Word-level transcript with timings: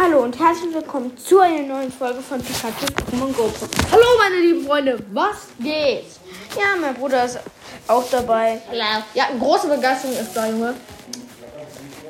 Hallo 0.00 0.20
und 0.22 0.38
herzlich 0.38 0.72
willkommen 0.72 1.18
zu 1.18 1.40
einer 1.40 1.66
neuen 1.66 1.90
Folge 1.90 2.20
von 2.20 2.40
Pikachu 2.40 2.86
Pokémon 2.86 3.32
Go. 3.34 3.50
Hallo 3.90 4.04
meine 4.16 4.36
lieben 4.36 4.64
Freunde, 4.64 4.96
was 5.12 5.48
geht? 5.58 6.04
Ja, 6.56 6.76
mein 6.80 6.94
Bruder 6.94 7.24
ist 7.24 7.40
auch 7.88 8.04
dabei. 8.08 8.62
Ja, 9.14 9.24
große 9.36 9.66
Begeisterung 9.66 10.14
ist 10.14 10.36
da, 10.36 10.46
Junge. 10.46 10.74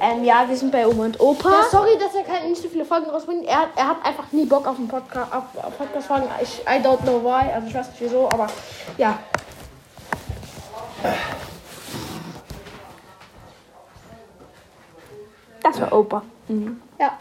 Ähm, 0.01 0.23
ja, 0.23 0.47
wir 0.47 0.55
sind 0.55 0.71
bei 0.71 0.87
Oma 0.87 1.07
und 1.07 1.19
Opa. 1.19 1.49
Ja, 1.49 1.65
sorry, 1.71 1.97
dass 1.99 2.15
er 2.15 2.25
keine, 2.25 2.51
nicht 2.51 2.61
so 2.61 2.69
viele 2.69 2.85
Folgen 2.85 3.09
rausbringt. 3.09 3.47
Er, 3.47 3.71
er 3.75 3.89
hat 3.89 4.05
einfach 4.05 4.31
nie 4.33 4.45
Bock 4.45 4.67
auf 4.67 4.77
einen 4.77 4.89
Podcast, 4.89 5.33
auf, 5.33 5.45
auf 5.65 5.79
Podcast-Folgen. 5.79 6.29
Ich, 6.43 6.61
I 6.67 6.85
don't 6.85 7.01
know 7.05 7.25
why. 7.25 7.51
Also 7.55 7.69
ich 7.69 7.75
weiß 7.75 7.89
nicht 7.89 8.03
wieso, 8.03 8.29
aber 8.29 8.49
ja. 8.99 9.19
Das 15.63 15.81
war 15.81 15.91
Opa. 15.91 16.23
Mhm. 16.49 16.83
Ja. 17.01 17.17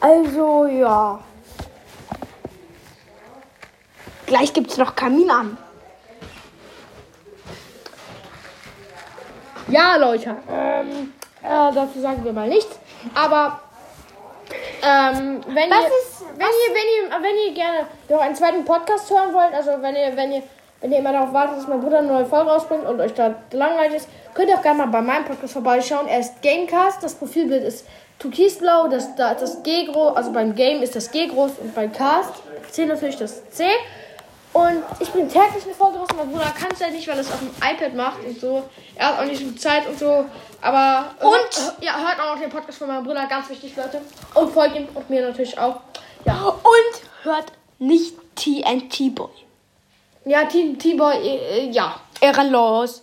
Also, 0.00 0.66
ja. 0.66 1.20
Gleich 4.26 4.52
gibt's 4.52 4.76
noch 4.76 4.94
Kamin 4.94 5.30
an. 5.30 5.58
Ja, 9.68 9.96
Leute. 9.96 10.36
Ähm, 10.50 11.12
äh, 11.42 11.72
dazu 11.74 12.00
sagen 12.00 12.24
wir 12.24 12.32
mal 12.32 12.48
nichts. 12.48 12.78
Aber 13.14 13.60
ähm, 14.82 15.40
wenn, 15.46 15.70
Was 15.70 15.80
ihr, 15.82 15.86
ist- 15.86 16.24
wenn, 16.36 16.46
ihr, 16.46 16.74
wenn, 16.74 17.10
ihr, 17.10 17.22
wenn 17.22 17.36
ihr 17.48 17.54
gerne 17.54 17.86
noch 18.08 18.20
einen 18.20 18.34
zweiten 18.34 18.64
Podcast 18.64 19.10
hören 19.10 19.32
wollt, 19.32 19.52
also 19.54 19.70
wenn 19.80 19.94
ihr, 19.96 20.16
wenn 20.16 20.32
ihr, 20.32 20.42
wenn 20.80 20.92
ihr 20.92 20.98
immer 20.98 21.12
darauf 21.12 21.32
wartet, 21.32 21.58
dass 21.58 21.68
mein 21.68 21.80
Bruder 21.80 21.98
eine 21.98 22.08
neue 22.08 22.26
Folge 22.26 22.50
rausbringt 22.50 22.84
und 22.86 23.00
euch 23.00 23.14
da 23.14 23.34
langweilig 23.52 23.96
ist, 23.96 24.08
könnt 24.34 24.48
ihr 24.48 24.56
auch 24.56 24.62
gerne 24.62 24.78
mal 24.78 24.86
bei 24.86 25.02
meinem 25.02 25.24
Podcast 25.24 25.52
vorbeischauen. 25.52 26.08
Er 26.08 26.20
ist 26.20 26.40
Gamecast, 26.42 27.02
das 27.02 27.14
Profilbild 27.14 27.62
ist 27.64 27.86
türkisblau, 28.20 28.88
das, 28.88 29.14
da 29.16 29.32
ist 29.32 29.42
das 29.42 29.62
G 29.62 29.86
groß, 29.86 30.16
also 30.16 30.32
beim 30.32 30.54
Game 30.54 30.82
ist 30.82 30.94
das 30.94 31.10
G 31.10 31.26
groß 31.26 31.52
und 31.60 31.74
beim 31.74 31.92
Cast 31.92 32.34
C 32.70 32.86
natürlich 32.86 33.16
das 33.16 33.50
C. 33.50 33.64
Und 34.52 34.82
ich 34.98 35.08
bin 35.10 35.28
täglich 35.28 35.64
eine 35.64 35.74
Folge 35.74 35.98
raus. 35.98 36.08
Mein 36.16 36.30
Bruder 36.30 36.52
kann 36.58 36.70
es 36.72 36.80
ja 36.80 36.88
nicht, 36.90 37.06
weil 37.06 37.14
er 37.14 37.20
es 37.20 37.30
auf 37.30 37.38
dem 37.38 37.50
iPad 37.56 37.94
macht 37.94 38.24
und 38.24 38.38
so. 38.38 38.64
Er 38.96 39.08
hat 39.08 39.20
auch 39.20 39.24
nicht 39.24 39.38
so 39.38 39.44
viel 39.46 39.56
Zeit 39.56 39.88
und 39.88 39.98
so. 39.98 40.24
Aber. 40.60 41.14
Und? 41.20 41.30
Hört, 41.30 41.76
ja, 41.80 41.96
hört 41.96 42.20
auch 42.20 42.34
noch 42.34 42.40
den 42.40 42.50
Podcast 42.50 42.78
von 42.78 42.88
meinem 42.88 43.04
Bruder. 43.04 43.26
Ganz 43.28 43.48
wichtig, 43.48 43.76
Leute. 43.76 44.00
Und 44.34 44.52
folgt 44.52 44.76
ihm 44.76 44.88
und 44.92 45.08
mir 45.08 45.22
natürlich 45.22 45.56
auch. 45.56 45.80
Ja. 46.24 46.46
Und 46.48 47.24
hört 47.24 47.52
nicht 47.78 48.14
TNT 48.34 49.14
Boy. 49.14 49.30
Ja, 50.24 50.44
Team 50.44 50.78
T-Boy, 50.78 51.16
äh, 51.16 51.36
äh, 51.36 51.70
ja. 51.70 51.98
Ehrenlos. 52.20 53.02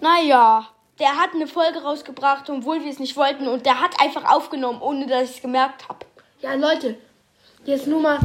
Naja, 0.00 0.66
der 0.98 1.16
hat 1.16 1.30
eine 1.34 1.46
Folge 1.46 1.82
rausgebracht, 1.82 2.48
obwohl 2.50 2.82
wir 2.82 2.90
es 2.90 2.98
nicht 2.98 3.16
wollten. 3.16 3.48
Und 3.48 3.66
der 3.66 3.80
hat 3.80 4.00
einfach 4.00 4.24
aufgenommen, 4.30 4.80
ohne 4.80 5.06
dass 5.06 5.30
ich 5.30 5.36
es 5.36 5.42
gemerkt 5.42 5.88
habe. 5.88 6.06
Ja, 6.40 6.54
Leute. 6.54 6.96
Jetzt 7.64 7.86
nur 7.86 8.00
mal. 8.00 8.18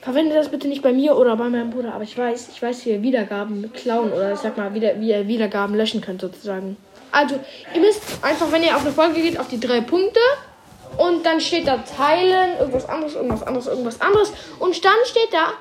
Verwendet 0.00 0.36
das 0.36 0.48
bitte 0.48 0.68
nicht 0.68 0.82
bei 0.82 0.92
mir 0.92 1.16
oder 1.16 1.36
bei 1.36 1.48
meinem 1.48 1.70
Bruder. 1.70 1.92
Aber 1.92 2.04
ich 2.04 2.16
weiß, 2.16 2.50
ich 2.52 2.62
weiß, 2.62 2.86
wie 2.86 2.90
ihr 2.90 3.02
Wiedergaben 3.02 3.72
klauen 3.72 4.12
oder 4.12 4.32
ich 4.32 4.38
sag 4.38 4.56
mal, 4.56 4.72
wieder, 4.72 4.98
wie 5.00 5.10
ihr 5.10 5.26
Wiedergaben 5.26 5.74
löschen 5.74 6.00
könnt 6.00 6.20
sozusagen. 6.20 6.76
Also, 7.10 7.38
ihr 7.74 7.80
müsst 7.80 8.02
einfach, 8.22 8.50
wenn 8.52 8.62
ihr 8.62 8.76
auf 8.76 8.82
eine 8.82 8.92
Folge 8.92 9.20
geht, 9.20 9.38
auf 9.38 9.48
die 9.48 9.58
drei 9.58 9.80
Punkte. 9.80 10.20
Und 10.96 11.26
dann 11.26 11.40
steht 11.40 11.66
da 11.66 11.78
Teilen, 11.78 12.58
irgendwas 12.58 12.88
anderes, 12.88 13.14
irgendwas 13.14 13.42
anderes, 13.42 13.66
irgendwas 13.66 14.00
anderes. 14.00 14.32
Und 14.58 14.84
dann 14.84 14.96
steht 15.04 15.32
da 15.32 15.52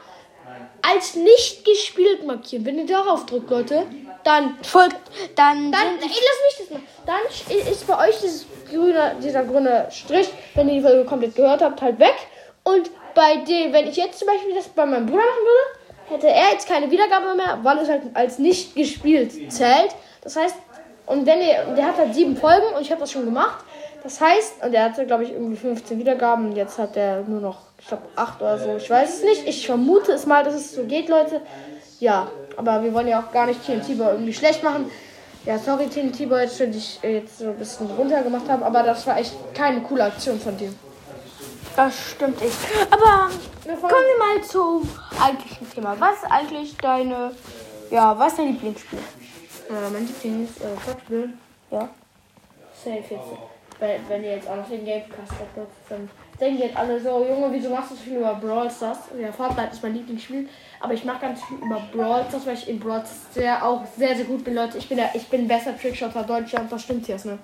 als 0.82 1.16
nicht 1.16 1.66
gespielt 1.66 2.26
markieren. 2.26 2.66
Wenn 2.66 2.78
ihr 2.78 2.86
darauf 2.86 3.26
drückt, 3.26 3.50
Leute, 3.50 3.86
dann 4.28 4.58
Folgt, 4.62 4.98
dann, 5.36 5.72
Dann, 5.72 5.88
ey, 6.02 6.02
lass 6.02 6.10
mich 6.10 6.58
das 6.60 6.70
mal. 6.70 6.82
Dann 7.06 7.72
ist 7.72 7.88
bei 7.88 8.08
euch 8.08 8.20
dieses 8.20 8.46
grüne, 8.70 9.16
dieser 9.24 9.44
grüne 9.44 9.88
Strich, 9.90 10.30
wenn 10.54 10.68
ihr 10.68 10.76
die 10.76 10.82
Folge 10.82 11.06
komplett 11.06 11.36
gehört 11.36 11.62
habt, 11.62 11.82
halt 11.82 11.98
weg. 11.98 12.16
Und 12.64 12.92
bei 13.16 13.38
dem, 13.38 13.72
wenn 13.72 13.88
ich 13.88 13.96
jetzt 13.96 14.20
zum 14.20 14.28
Beispiel 14.28 14.54
das 14.54 14.68
bei 14.68 14.86
meinem 14.86 15.06
Bruder 15.06 15.24
machen 15.24 15.46
würde, 15.46 16.16
hätte 16.16 16.28
er 16.28 16.52
jetzt 16.52 16.68
keine 16.68 16.92
Wiedergabe 16.92 17.36
mehr, 17.36 17.60
weil 17.64 17.78
es 17.78 17.90
halt 17.90 18.02
als 18.14 18.38
nicht 18.38 18.76
gespielt 18.76 19.32
zählt. 19.52 19.96
Das 20.22 20.36
heißt, 20.36 20.56
und 21.06 21.26
wenn 21.26 21.40
ihr, 21.40 21.64
der 21.76 21.88
hat 21.88 21.98
halt 21.98 22.14
sieben 22.14 22.36
Folgen 22.36 22.76
und 22.76 22.82
ich 22.82 22.92
habe 22.92 23.00
das 23.00 23.12
schon 23.12 23.24
gemacht. 23.24 23.64
Das 24.04 24.20
heißt, 24.20 24.64
und 24.64 24.74
er 24.74 24.86
hatte, 24.86 25.06
glaube 25.06 25.24
ich, 25.24 25.32
irgendwie 25.32 25.56
15 25.56 25.98
Wiedergaben. 26.00 26.54
Jetzt 26.54 26.78
hat 26.78 26.98
er 26.98 27.22
nur 27.22 27.40
noch, 27.40 27.60
ich 27.80 27.88
glaube, 27.88 28.04
acht 28.16 28.42
oder 28.42 28.58
so. 28.58 28.76
Ich 28.76 28.90
weiß 28.90 29.20
es 29.20 29.24
nicht. 29.24 29.48
Ich 29.48 29.66
vermute 29.66 30.12
es 30.12 30.26
mal, 30.26 30.44
dass 30.44 30.54
es 30.54 30.74
so 30.74 30.84
geht, 30.84 31.08
Leute. 31.08 31.42
Ja, 32.00 32.30
aber 32.58 32.84
wir 32.84 32.94
wollen 32.94 33.08
ja 33.08 33.22
auch 33.22 33.32
gar 33.32 33.46
nicht 33.46 33.66
TNT 33.66 33.98
Boy 33.98 34.08
irgendwie 34.12 34.34
schlecht 34.34 34.62
machen. 34.64 34.92
Ja, 35.46 35.58
sorry 35.58 35.88
TNT 35.88 36.28
Boy, 36.28 36.44
dass 36.44 36.58
dich 36.58 37.00
äh, 37.04 37.20
jetzt 37.20 37.38
so 37.40 37.46
ein 37.46 37.56
bisschen 37.58 37.88
runtergemacht 37.92 38.50
haben, 38.50 38.64
aber 38.64 38.84
das 38.84 39.08
war 39.08 39.18
echt 39.18 39.34
keine 39.54 39.80
coole 39.82 40.04
Aktion 40.04 40.38
von 40.40 40.58
dir. 40.58 40.74
Das 41.76 41.94
stimmt 42.12 42.42
echt. 42.42 42.58
Aber 42.90 43.30
Wir 43.64 43.76
kommen 43.76 43.92
wir 43.92 44.38
mal 44.38 44.44
zum 44.44 44.90
eigentlichen 45.22 45.70
Thema. 45.72 45.96
Was 46.00 46.18
ist 46.18 46.32
eigentlich 46.32 46.76
deine, 46.78 47.32
ja, 47.92 48.18
was 48.18 48.34
ist 48.34 48.40
dein 48.40 48.48
Lieblingsspiel? 48.48 49.00
Äh, 49.00 49.90
mein 49.94 50.08
Lieblings 50.08 50.50
äh, 50.60 50.76
Fortspiel, 50.84 51.34
Ja. 51.72 51.90
safe 52.84 52.98
jetzt. 52.98 53.14
Wenn, 53.80 54.10
wenn 54.10 54.24
ihr 54.24 54.32
jetzt 54.38 54.50
auch 54.50 54.56
noch 54.56 54.68
den 54.68 54.84
Gamecast 54.86 55.32
habt, 55.32 55.70
dann 55.90 56.10
denken 56.40 56.62
jetzt 56.62 56.78
alle 56.78 57.00
so, 57.00 57.26
Junge, 57.26 57.48
wieso 57.52 57.70
machst 57.70 57.92
du 57.92 57.96
so 57.96 58.02
viel 58.02 58.18
über 58.18 58.36
Brawl 58.36 58.70
Stars? 58.70 59.00
Ja, 59.20 59.32
Fortnite 59.32 59.70
ist 59.74 59.84
mein 59.84 59.94
Lieblingsspiel, 59.96 60.48
aber 60.80 60.94
ich 60.94 61.04
mache 61.04 61.20
ganz 61.22 61.44
viel 61.44 61.58
über 61.58 61.82
Brawl 61.94 62.26
Stars, 62.28 62.46
weil 62.46 62.54
ich 62.56 62.68
in 62.70 62.80
Brawl 62.80 63.00
Stars 63.00 63.34
sehr, 63.34 63.66
auch 63.66 63.82
sehr, 63.98 64.16
sehr 64.16 64.26
gut 64.26 64.44
bin, 64.44 64.56
Leute. 64.56 64.78
Ich 64.78 64.88
bin 64.88 64.98
der, 64.98 65.14
ich 65.16 65.28
bin 65.28 65.48
bester 65.48 65.78
Trickshotter 65.78 66.24
Deutschland, 66.24 66.72
das 66.72 66.84
stimmt 66.84 67.08
jetzt, 67.08 67.26
ne? 67.26 67.38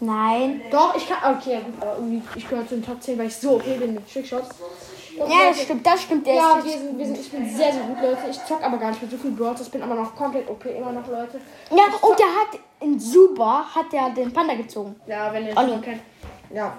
Nein. 0.00 0.60
Doch, 0.70 0.94
ich 0.96 1.08
kann, 1.08 1.36
okay, 1.36 1.58
gut, 1.64 1.74
aber 1.82 1.96
irgendwie, 1.96 2.22
ich 2.36 2.48
gehöre 2.48 2.66
zu 2.66 2.76
den 2.76 2.84
Top 2.84 3.02
10, 3.02 3.18
weil 3.18 3.26
ich 3.26 3.36
so 3.36 3.56
okay 3.56 3.76
bin 3.78 3.94
mit 3.94 4.12
Trickshots. 4.12 4.48
Und 5.18 5.28
Ja, 5.28 5.48
das 5.48 5.62
stimmt, 5.62 5.84
das 5.84 6.02
stimmt. 6.02 6.26
Ja, 6.26 6.60
wir 6.62 6.70
sind, 6.70 6.96
wir 6.96 7.06
sind, 7.06 7.18
ich 7.18 7.30
bin 7.30 7.44
sehr, 7.48 7.72
sehr 7.72 7.82
gut, 7.82 8.00
Leute. 8.00 8.30
Ich 8.30 8.44
zock 8.44 8.62
aber 8.62 8.76
gar 8.78 8.90
nicht 8.90 9.02
mit 9.02 9.10
so 9.10 9.16
viel 9.16 9.32
Brawl, 9.32 9.56
ich 9.60 9.70
bin 9.70 9.82
aber 9.82 9.96
noch 9.96 10.14
komplett 10.14 10.48
OP, 10.48 10.64
immer 10.66 10.92
noch, 10.92 11.06
Leute. 11.08 11.40
ja, 11.70 11.84
und 12.00 12.18
der 12.18 12.26
hat 12.26 12.60
in 12.80 12.98
Super 12.98 13.64
hat 13.74 13.92
der 13.92 14.10
den 14.10 14.32
Panda 14.32 14.54
gezogen. 14.54 14.94
Ja, 15.06 15.32
wenn 15.32 15.46
ihr 15.46 15.54
schon 15.54 15.80
kennt. 15.82 16.02
Ja. 16.54 16.76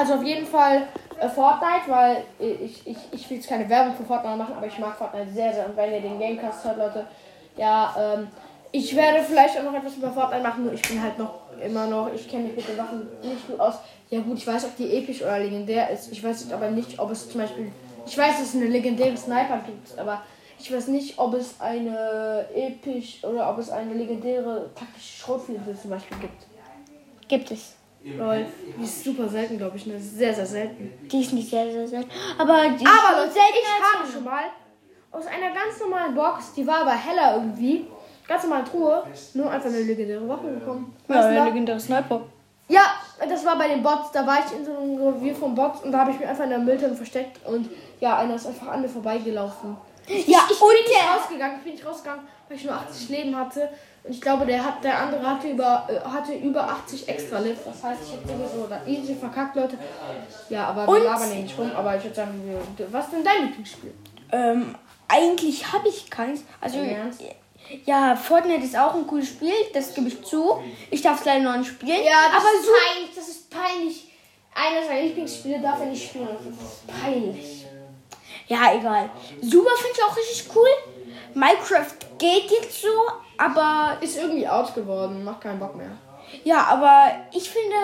Also 0.00 0.14
auf 0.14 0.24
jeden 0.24 0.46
Fall 0.46 0.86
äh, 1.20 1.28
Fortnite, 1.28 1.82
weil 1.88 2.24
ich, 2.38 2.86
ich, 2.86 2.96
ich 3.12 3.28
will 3.28 3.36
jetzt 3.36 3.50
keine 3.50 3.68
Werbung 3.68 3.94
für 3.94 4.04
Fortnite 4.04 4.38
machen, 4.38 4.54
aber 4.56 4.66
ich 4.66 4.78
mag 4.78 4.96
Fortnite 4.96 5.30
sehr, 5.30 5.52
sehr. 5.52 5.66
Und 5.66 5.76
wenn 5.76 5.92
ihr 5.92 6.00
den 6.00 6.18
Gamecast 6.18 6.64
hört, 6.64 6.78
Leute, 6.78 7.04
ja, 7.58 7.94
ähm, 7.98 8.28
ich 8.72 8.96
werde 8.96 9.22
vielleicht 9.22 9.58
auch 9.58 9.62
noch 9.62 9.74
etwas 9.74 9.96
über 9.96 10.10
Fortnite 10.10 10.42
machen, 10.42 10.64
nur 10.64 10.72
ich 10.72 10.80
bin 10.80 11.02
halt 11.02 11.18
noch 11.18 11.34
immer 11.62 11.86
noch, 11.86 12.10
ich 12.14 12.26
kenne 12.30 12.44
mich 12.44 12.56
mit 12.56 12.66
den 12.66 12.78
Waffen 12.78 13.06
nicht 13.22 13.46
gut 13.46 13.60
aus. 13.60 13.74
Ja 14.08 14.20
gut, 14.20 14.38
ich 14.38 14.46
weiß, 14.46 14.64
ob 14.64 14.76
die 14.78 14.90
episch 14.90 15.20
oder 15.20 15.38
legendär 15.38 15.90
ist. 15.90 16.10
Ich 16.10 16.24
weiß 16.24 16.50
aber 16.50 16.70
nicht, 16.70 16.98
ob 16.98 17.10
es 17.10 17.28
zum 17.30 17.42
Beispiel, 17.42 17.70
ich 18.06 18.16
weiß, 18.16 18.38
dass 18.38 18.48
es 18.48 18.54
eine 18.54 18.68
legendäre 18.68 19.18
Sniper 19.18 19.60
gibt, 19.66 19.98
aber 19.98 20.22
ich 20.58 20.72
weiß 20.72 20.88
nicht, 20.88 21.18
ob 21.18 21.34
es 21.34 21.60
eine 21.60 22.46
episch 22.54 23.22
oder 23.22 23.50
ob 23.50 23.58
es 23.58 23.68
eine 23.68 23.92
legendäre 23.92 24.70
taktische 24.74 25.18
Schrotflinte 25.18 25.78
zum 25.78 25.90
Beispiel 25.90 26.16
gibt. 26.20 26.46
Gibt 27.28 27.50
es. 27.50 27.79
Lol, 28.04 28.46
die 28.78 28.84
ist 28.84 29.04
super 29.04 29.28
selten, 29.28 29.58
glaube 29.58 29.76
ich. 29.76 29.86
Ne? 29.86 29.98
Sehr, 29.98 30.32
sehr 30.34 30.46
selten. 30.46 30.90
Die 31.10 31.20
ist 31.20 31.32
nicht 31.32 31.50
sehr, 31.50 31.70
sehr 31.70 31.86
selten. 31.86 32.10
Aber 32.38 32.62
die 32.70 32.86
Aber 32.86 33.24
ist 33.26 33.34
Leute, 33.36 33.46
ich 33.52 33.98
habe 33.98 34.10
schon 34.10 34.24
mal 34.24 34.44
aus 35.12 35.26
einer 35.26 35.52
ganz 35.54 35.78
normalen 35.80 36.14
Box, 36.14 36.52
die 36.54 36.66
war 36.66 36.78
aber 36.82 36.92
heller 36.92 37.34
irgendwie, 37.36 37.86
ganz 38.26 38.44
normale 38.44 38.64
Truhe, 38.64 39.02
nur 39.34 39.50
einfach 39.50 39.68
eine 39.68 39.80
legendäre 39.82 40.26
Waffe 40.28 40.46
bekommen. 40.48 40.94
Ja, 41.08 41.14
Weißt 41.16 41.28
du 41.28 41.32
der 41.32 41.40
noch? 41.40 41.46
legendäre 41.50 41.80
Sniper. 41.80 42.20
ja, 42.68 42.82
das 43.28 43.44
war 43.44 43.58
bei 43.58 43.68
den 43.68 43.82
Bots. 43.82 44.12
Da 44.12 44.26
war 44.26 44.38
ich 44.46 44.56
in 44.56 44.64
so 44.64 44.76
einem 44.76 44.96
Revier 45.02 45.34
von 45.34 45.54
Bots 45.54 45.82
und 45.82 45.92
da 45.92 45.98
habe 45.98 46.12
ich 46.12 46.18
mich 46.20 46.26
einfach 46.28 46.44
in 46.44 46.50
der 46.50 46.58
Mülltonne 46.60 46.94
versteckt 46.94 47.44
und 47.46 47.68
ja, 48.00 48.16
einer 48.18 48.34
ist 48.36 48.46
einfach 48.46 48.68
an 48.68 48.80
mir 48.82 48.88
vorbeigelaufen. 48.88 49.76
Ja, 50.06 50.14
ich 50.16 50.26
bin 50.26 50.38
und 50.68 50.72
nicht 50.72 50.88
der- 50.88 51.16
rausgegangen. 51.20 51.56
Ich 51.58 51.62
bin 51.64 51.72
nicht 51.74 51.86
rausgegangen, 51.86 52.24
weil 52.48 52.56
ich 52.56 52.64
nur 52.64 52.74
80 52.74 53.08
Leben 53.10 53.36
hatte. 53.36 53.68
Und 54.02 54.12
ich 54.12 54.20
glaube, 54.20 54.46
der, 54.46 54.64
hat, 54.64 54.82
der 54.82 54.98
andere 54.98 55.26
hatte 55.26 55.48
über, 55.48 55.86
äh, 55.88 56.08
hatte 56.08 56.32
über 56.34 56.62
80 56.62 57.08
extra 57.08 57.38
Lift. 57.38 57.66
Das 57.66 57.82
heißt, 57.82 58.00
ich 58.04 58.12
hätte 58.12 58.28
sowieso 58.28 58.66
da 58.66 58.80
easy 58.86 59.14
verkackt, 59.14 59.56
Leute. 59.56 59.76
Ja, 60.48 60.68
aber 60.68 60.88
Und- 60.88 61.02
wir 61.02 61.04
labern 61.04 61.42
nicht 61.42 61.58
rum. 61.58 61.70
Aber 61.76 61.96
ich 61.96 62.04
würde 62.04 62.16
sagen, 62.16 62.42
wir, 62.44 62.92
was 62.92 63.06
ist 63.06 63.12
denn 63.12 63.24
dein 63.24 63.46
Lieblingsspiel? 63.46 63.92
Ähm, 64.32 64.74
eigentlich 65.08 65.70
habe 65.72 65.88
ich 65.88 66.08
keins. 66.08 66.44
Also, 66.60 66.78
ja, 67.84 68.16
Fortnite 68.16 68.64
ist 68.64 68.76
auch 68.78 68.94
ein 68.94 69.06
cooles 69.06 69.28
Spiel, 69.28 69.52
das 69.74 69.94
gebe 69.94 70.08
ich 70.08 70.22
zu. 70.24 70.60
Ich 70.90 71.02
darf 71.02 71.20
es 71.20 71.26
leider 71.26 71.42
noch 71.44 71.56
nicht 71.58 71.68
spielen. 71.68 71.98
aber 72.00 72.36
aber 72.38 72.46
ist 72.58 72.66
so. 72.66 72.72
peinlich. 72.72 73.14
Das 73.14 73.28
ist 73.28 73.50
peinlich. 73.50 74.06
Einer 74.54 74.84
seiner 74.86 75.02
Lieblingsspiele 75.02 75.60
darf 75.60 75.80
er 75.80 75.86
nicht 75.86 76.08
spielen. 76.08 76.28
Das 76.32 76.46
ist 76.46 76.86
peinlich. 76.86 77.66
Ja, 78.48 78.74
egal. 78.74 79.08
Super 79.40 79.70
finde 79.76 79.96
ich 79.96 80.02
auch 80.02 80.16
richtig 80.16 80.44
cool. 80.54 80.68
Minecraft 81.34 81.92
geht 82.18 82.50
jetzt 82.50 82.82
so, 82.82 82.88
aber 83.38 83.96
Ist 84.00 84.16
irgendwie 84.18 84.46
out 84.48 84.74
geworden. 84.74 85.24
Macht 85.24 85.40
keinen 85.42 85.58
Bock 85.58 85.74
mehr. 85.76 85.90
ja, 86.44 86.64
aber 86.64 87.10
ich 87.32 87.48
finde, 87.50 87.76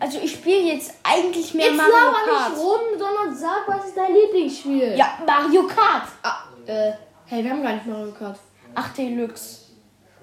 also 0.00 0.18
ich 0.18 0.32
spiele 0.32 0.60
jetzt 0.74 0.94
eigentlich 1.02 1.54
mehr 1.54 1.66
Jetzt 1.66 1.76
Mario 1.76 1.92
Kart. 1.94 2.50
nicht 2.50 2.60
rum, 2.62 2.80
sondern 2.98 3.36
sag, 3.36 3.62
was 3.66 3.86
ist 3.86 3.96
dein 3.96 4.12
Lieblingsspiel? 4.14 4.94
Ja, 4.96 5.18
Mario 5.26 5.66
Kart. 5.66 6.08
Ah, 6.22 6.44
äh, 6.66 6.92
hey, 7.26 7.42
wir 7.44 7.50
haben 7.50 7.62
gar 7.62 7.72
nicht 7.72 7.86
Mario 7.86 8.12
Kart. 8.12 8.38
Ach, 8.74 8.92
Deluxe. 8.94 9.58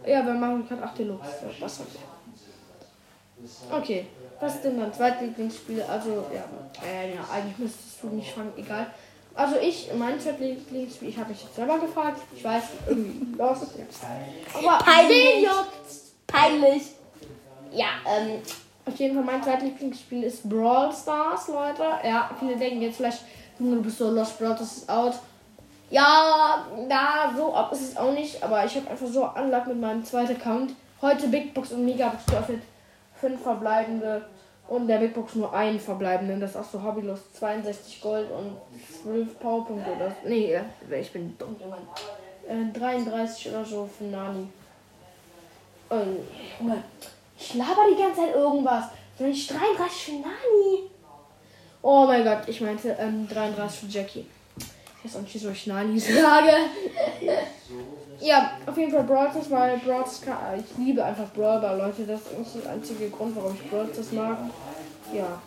Ja, 0.05 0.23
wir 0.25 0.33
haben 0.33 0.39
Mario 0.39 0.63
Kart 0.67 0.81
8 0.81 0.97
Deluxe. 0.99 1.27
Hat 1.61 1.71
Okay. 3.71 4.07
was 4.39 4.55
ist 4.55 4.63
denn 4.65 4.79
mein 4.79 4.93
zweitlieblingsspiel? 4.93 5.81
Also, 5.83 6.25
ja, 6.33 6.43
äh, 6.85 7.13
ja, 7.15 7.21
eigentlich 7.33 7.57
müsstest 7.57 8.03
du 8.03 8.07
nicht 8.07 8.31
fangen, 8.31 8.51
egal. 8.57 8.87
Also 9.39 9.55
ich, 9.55 9.89
mein 9.97 10.19
zweitlieblingsspiel, 10.19 11.07
ich 11.07 11.17
habe 11.17 11.29
mich 11.29 11.41
jetzt 11.41 11.55
selber 11.55 11.79
gefragt. 11.79 12.19
Ich 12.35 12.43
weiß, 12.43 12.63
irgendwie 12.89 13.37
los. 13.37 13.59
Aber 14.53 14.83
Peinlich. 14.83 15.47
Peinlich. 16.27 16.83
Ja, 17.71 17.85
ähm, 18.05 18.41
auf 18.85 18.95
jeden 18.97 19.15
Fall 19.15 19.23
mein 19.23 19.41
zweitlieblingsspiel 19.41 20.23
ist 20.23 20.49
Brawl 20.49 20.91
Stars, 20.91 21.47
Leute. 21.47 21.83
Ja, 22.03 22.29
viele 22.37 22.57
denken 22.57 22.81
jetzt 22.81 22.97
vielleicht, 22.97 23.21
du 23.57 23.81
bist 23.81 23.99
so 23.99 24.11
lost, 24.11 24.37
Brawl 24.39 24.55
Stars 24.55 24.77
ist 24.77 24.89
out. 24.89 25.13
Ja, 25.89 26.65
da, 26.89 27.33
so 27.33 27.55
ab 27.55 27.71
ist 27.71 27.81
es 27.81 27.97
auch 27.97 28.11
nicht, 28.11 28.43
aber 28.43 28.65
ich 28.65 28.75
habe 28.75 28.89
einfach 28.89 29.07
so 29.07 29.23
Anlag 29.23 29.67
mit 29.67 29.79
meinem 29.79 30.03
zweiten 30.03 30.35
Account. 30.35 30.73
Heute 31.01 31.29
Big 31.29 31.53
Box 31.53 31.71
und 31.71 31.85
Mega 31.85 32.09
Box 32.09 32.25
geöffnet. 32.25 32.61
Fünf 33.21 33.41
verbleibende 33.41 34.25
und 34.69 34.87
der 34.87 34.99
Big 34.99 35.15
Box 35.15 35.35
nur 35.35 35.51
einen 35.51 35.79
verbleibenden. 35.79 36.39
Das 36.39 36.55
ist 36.55 36.71
so 36.71 36.81
hobbylos. 36.81 37.19
62 37.39 38.01
Gold 38.01 38.27
und 38.31 38.55
12 39.01 39.39
Powerpunkte 39.39 39.91
oder 39.91 40.09
so. 40.09 40.29
Nee, 40.29 40.59
ich 41.01 41.11
bin 41.11 41.35
dumm. 41.37 41.55
Äh, 42.47 42.77
33 42.77 43.49
oder 43.49 43.65
so 43.65 43.89
für 43.97 44.05
Nani. 44.05 44.47
Junge, 45.89 46.83
ich 47.39 47.55
laber 47.55 47.81
die 47.91 47.99
ganze 47.99 48.21
Zeit 48.21 48.35
irgendwas. 48.35 48.85
Soll 49.17 49.29
ich 49.29 49.47
33 49.47 50.03
für 50.03 50.11
Nani? 50.11 50.89
Oh 51.81 52.05
mein 52.05 52.23
Gott, 52.23 52.47
ich 52.47 52.61
meinte 52.61 52.95
ähm, 52.99 53.27
33 53.27 53.79
für 53.79 53.85
Jackie. 53.87 54.25
Ich 54.57 55.05
weiß 55.05 55.17
auch 55.17 55.21
nicht, 55.21 55.33
wieso 55.33 55.49
ich 55.49 55.65
Nani 55.65 55.99
sage. 55.99 56.53
Ja, 58.21 58.51
auf 58.65 58.77
jeden 58.77 58.91
Fall 58.91 59.03
Brawl 59.03 59.29
Stars, 59.31 59.49
weil 59.51 59.77
Brawl 59.77 60.01
Stars, 60.01 60.21
kann- 60.21 60.37
ich 60.59 60.77
liebe 60.77 61.03
einfach 61.03 61.25
Brawl 61.35 61.59
Ball, 61.61 61.77
Leute. 61.77 62.03
Das 62.05 62.21
ist 62.21 62.63
der 62.63 62.71
einzige 62.71 63.09
Grund, 63.09 63.35
warum 63.35 63.55
ich 63.55 63.69
Brawl 63.69 63.87
Stars 63.91 64.11
mag. 64.11 64.37
Ja. 65.13 65.41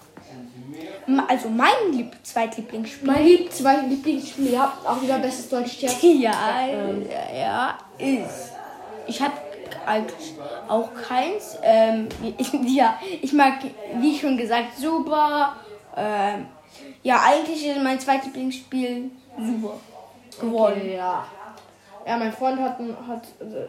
Also 1.29 1.49
mein 1.51 1.93
Lieb 1.93 2.13
Zweitlieblingsspiel. 2.23 3.07
Mein 3.07 3.25
Lieb 3.25 3.53
zwei 3.53 3.77
Lieblingsspiel, 3.83 4.53
ja, 4.53 4.73
auch 4.87 5.01
wieder 5.03 5.19
bestes 5.19 5.49
Deutsch 5.49 5.79
Scherz. 5.79 5.97
Ja, 6.03 6.33
Ähm. 6.69 7.07
ja, 7.37 7.79
ist. 7.99 8.53
Ich 9.07 9.21
habe 9.21 9.33
eigentlich 9.85 10.35
auch 10.69 10.89
keins. 10.95 11.59
Ähm, 11.63 12.09
ich, 12.39 12.53
ja, 12.75 12.99
ich 13.21 13.33
mag, 13.33 13.55
wie 13.97 14.19
schon 14.19 14.37
gesagt, 14.37 14.77
super. 14.79 15.57
Ähm, 15.97 16.47
ja, 17.03 17.21
eigentlich 17.27 17.67
ist 17.67 17.83
mein 17.83 17.99
Zweitlieblingsspiel 18.01 19.11
super 19.37 19.75
geworden. 20.41 20.81
Okay, 20.81 20.97
ja. 20.97 21.27
Ja, 22.07 22.17
mein 22.17 22.33
Freund 22.33 22.61
hat, 22.61 22.79
hat 22.79 23.29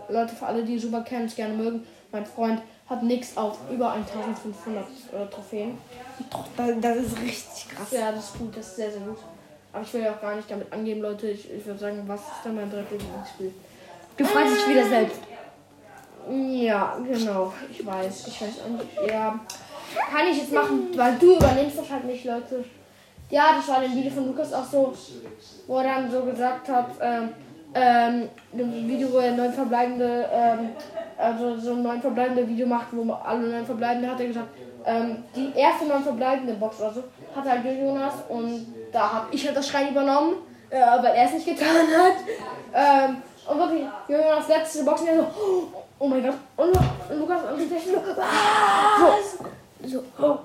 Leute 0.09 0.35
für 0.35 0.45
alle, 0.45 0.63
die 0.63 0.79
super 0.79 1.01
kennen, 1.01 1.25
es 1.25 1.35
gerne 1.35 1.53
mögen. 1.53 1.85
Mein 2.11 2.25
Freund 2.25 2.61
hat 2.89 3.03
nix 3.03 3.37
auf 3.37 3.57
über 3.71 3.91
1500 3.91 4.83
äh, 4.83 5.25
Trophäen. 5.31 5.77
Doch, 6.29 6.45
das, 6.57 6.71
das 6.81 6.97
ist 6.97 7.21
richtig 7.21 7.69
krass. 7.69 7.91
Ja, 7.91 8.11
das 8.11 8.25
ist 8.25 8.37
gut, 8.37 8.55
das 8.55 8.67
ist 8.67 8.75
sehr, 8.75 8.91
sehr 8.91 9.01
gut. 9.01 9.17
Aber 9.71 9.83
ich 9.83 9.93
will 9.93 10.01
ja 10.01 10.11
auch 10.11 10.21
gar 10.21 10.35
nicht 10.35 10.49
damit 10.49 10.71
angeben, 10.71 11.01
Leute. 11.01 11.27
Ich, 11.27 11.51
ich 11.51 11.65
würde 11.65 11.79
sagen, 11.79 12.03
was 12.05 12.21
ist 12.21 12.45
denn 12.45 12.55
mein 12.55 12.69
Drittlieblingsspiel? 12.69 13.53
Du 14.17 14.25
fragst 14.25 14.57
dich 14.57 14.67
wieder 14.67 14.87
selbst. 14.87 15.19
Ja, 16.29 16.97
genau. 17.03 17.53
Ich 17.71 17.85
weiß. 17.85 18.27
Ich 18.27 18.41
weiß 18.41 18.61
auch 18.65 18.69
nicht. 18.69 19.11
Ja. 19.11 19.39
Kann 20.11 20.27
ich 20.27 20.37
jetzt 20.37 20.51
machen, 20.51 20.89
weil 20.95 21.15
du 21.17 21.35
übernimmst 21.35 21.77
das 21.77 21.89
halt 21.89 22.05
nicht, 22.05 22.25
Leute. 22.25 22.63
Ja, 23.29 23.55
das 23.55 23.67
war 23.67 23.83
in 23.83 23.91
dem 23.91 23.97
Video 23.97 24.11
von 24.11 24.27
Lukas 24.27 24.53
auch 24.53 24.65
so, 24.65 24.93
wo 25.65 25.77
er 25.79 25.83
dann 25.83 26.11
so 26.11 26.23
gesagt 26.23 26.69
hat, 26.69 26.91
ähm, 27.01 27.29
ähm, 27.73 28.29
im 28.53 28.87
Video, 28.87 29.11
wo 29.11 29.17
er 29.17 29.31
neun 29.31 29.51
verbleibende, 29.51 30.29
ähm, 30.31 30.69
also 31.17 31.57
so 31.57 31.73
ein 31.73 31.83
neun 31.83 32.01
verbleibende 32.01 32.47
Video 32.47 32.67
macht, 32.67 32.87
wo 32.91 33.03
man 33.03 33.17
alle 33.23 33.47
neun 33.47 33.65
verbleibende, 33.65 34.09
hat 34.09 34.19
er 34.19 34.27
gesagt, 34.27 34.47
ähm, 34.85 35.23
die 35.35 35.51
erste 35.55 35.85
neun 35.85 36.03
verbleibende 36.03 36.53
Box 36.53 36.79
oder 36.81 36.93
so, 36.93 37.03
hat 37.35 37.45
halt 37.45 37.65
Jonas 37.65 38.13
und 38.29 38.67
da 38.91 39.13
habe 39.13 39.27
ich 39.31 39.45
halt 39.45 39.57
das 39.57 39.67
Schreien 39.67 39.89
übernommen, 39.89 40.35
äh, 40.69 40.79
weil 40.79 41.15
er 41.15 41.25
es 41.25 41.33
nicht 41.33 41.45
getan 41.45 41.67
hat. 41.67 42.13
Ähm, 42.73 43.17
und 43.47 43.59
wirklich, 43.59 43.85
Jonas 44.07 44.47
letzte 44.47 44.83
Box 44.83 45.01
und 45.01 45.07
er 45.07 45.17
so, 45.17 45.27
oh 45.99 46.07
mein 46.07 46.23
Gott, 46.23 46.35
und, 46.57 46.69
und 46.69 47.19
Lukas 47.19 47.41
und 47.51 47.59
die 47.59 47.65
Flächen 47.65 47.93
so, 49.81 49.87
so, 49.87 50.03
oh. 50.21 50.37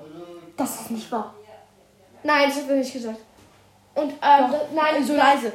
Das 0.59 0.81
ist 0.81 0.91
nicht 0.91 1.09
wahr. 1.09 1.33
Nein, 2.21 2.49
das 2.49 2.57
hat 2.57 2.69
er 2.69 2.75
nicht 2.75 2.91
gesagt. 2.91 3.17
Und, 3.95 4.11
ähm, 4.11 4.53
nein, 4.75 5.03
so 5.03 5.15
leise. 5.15 5.53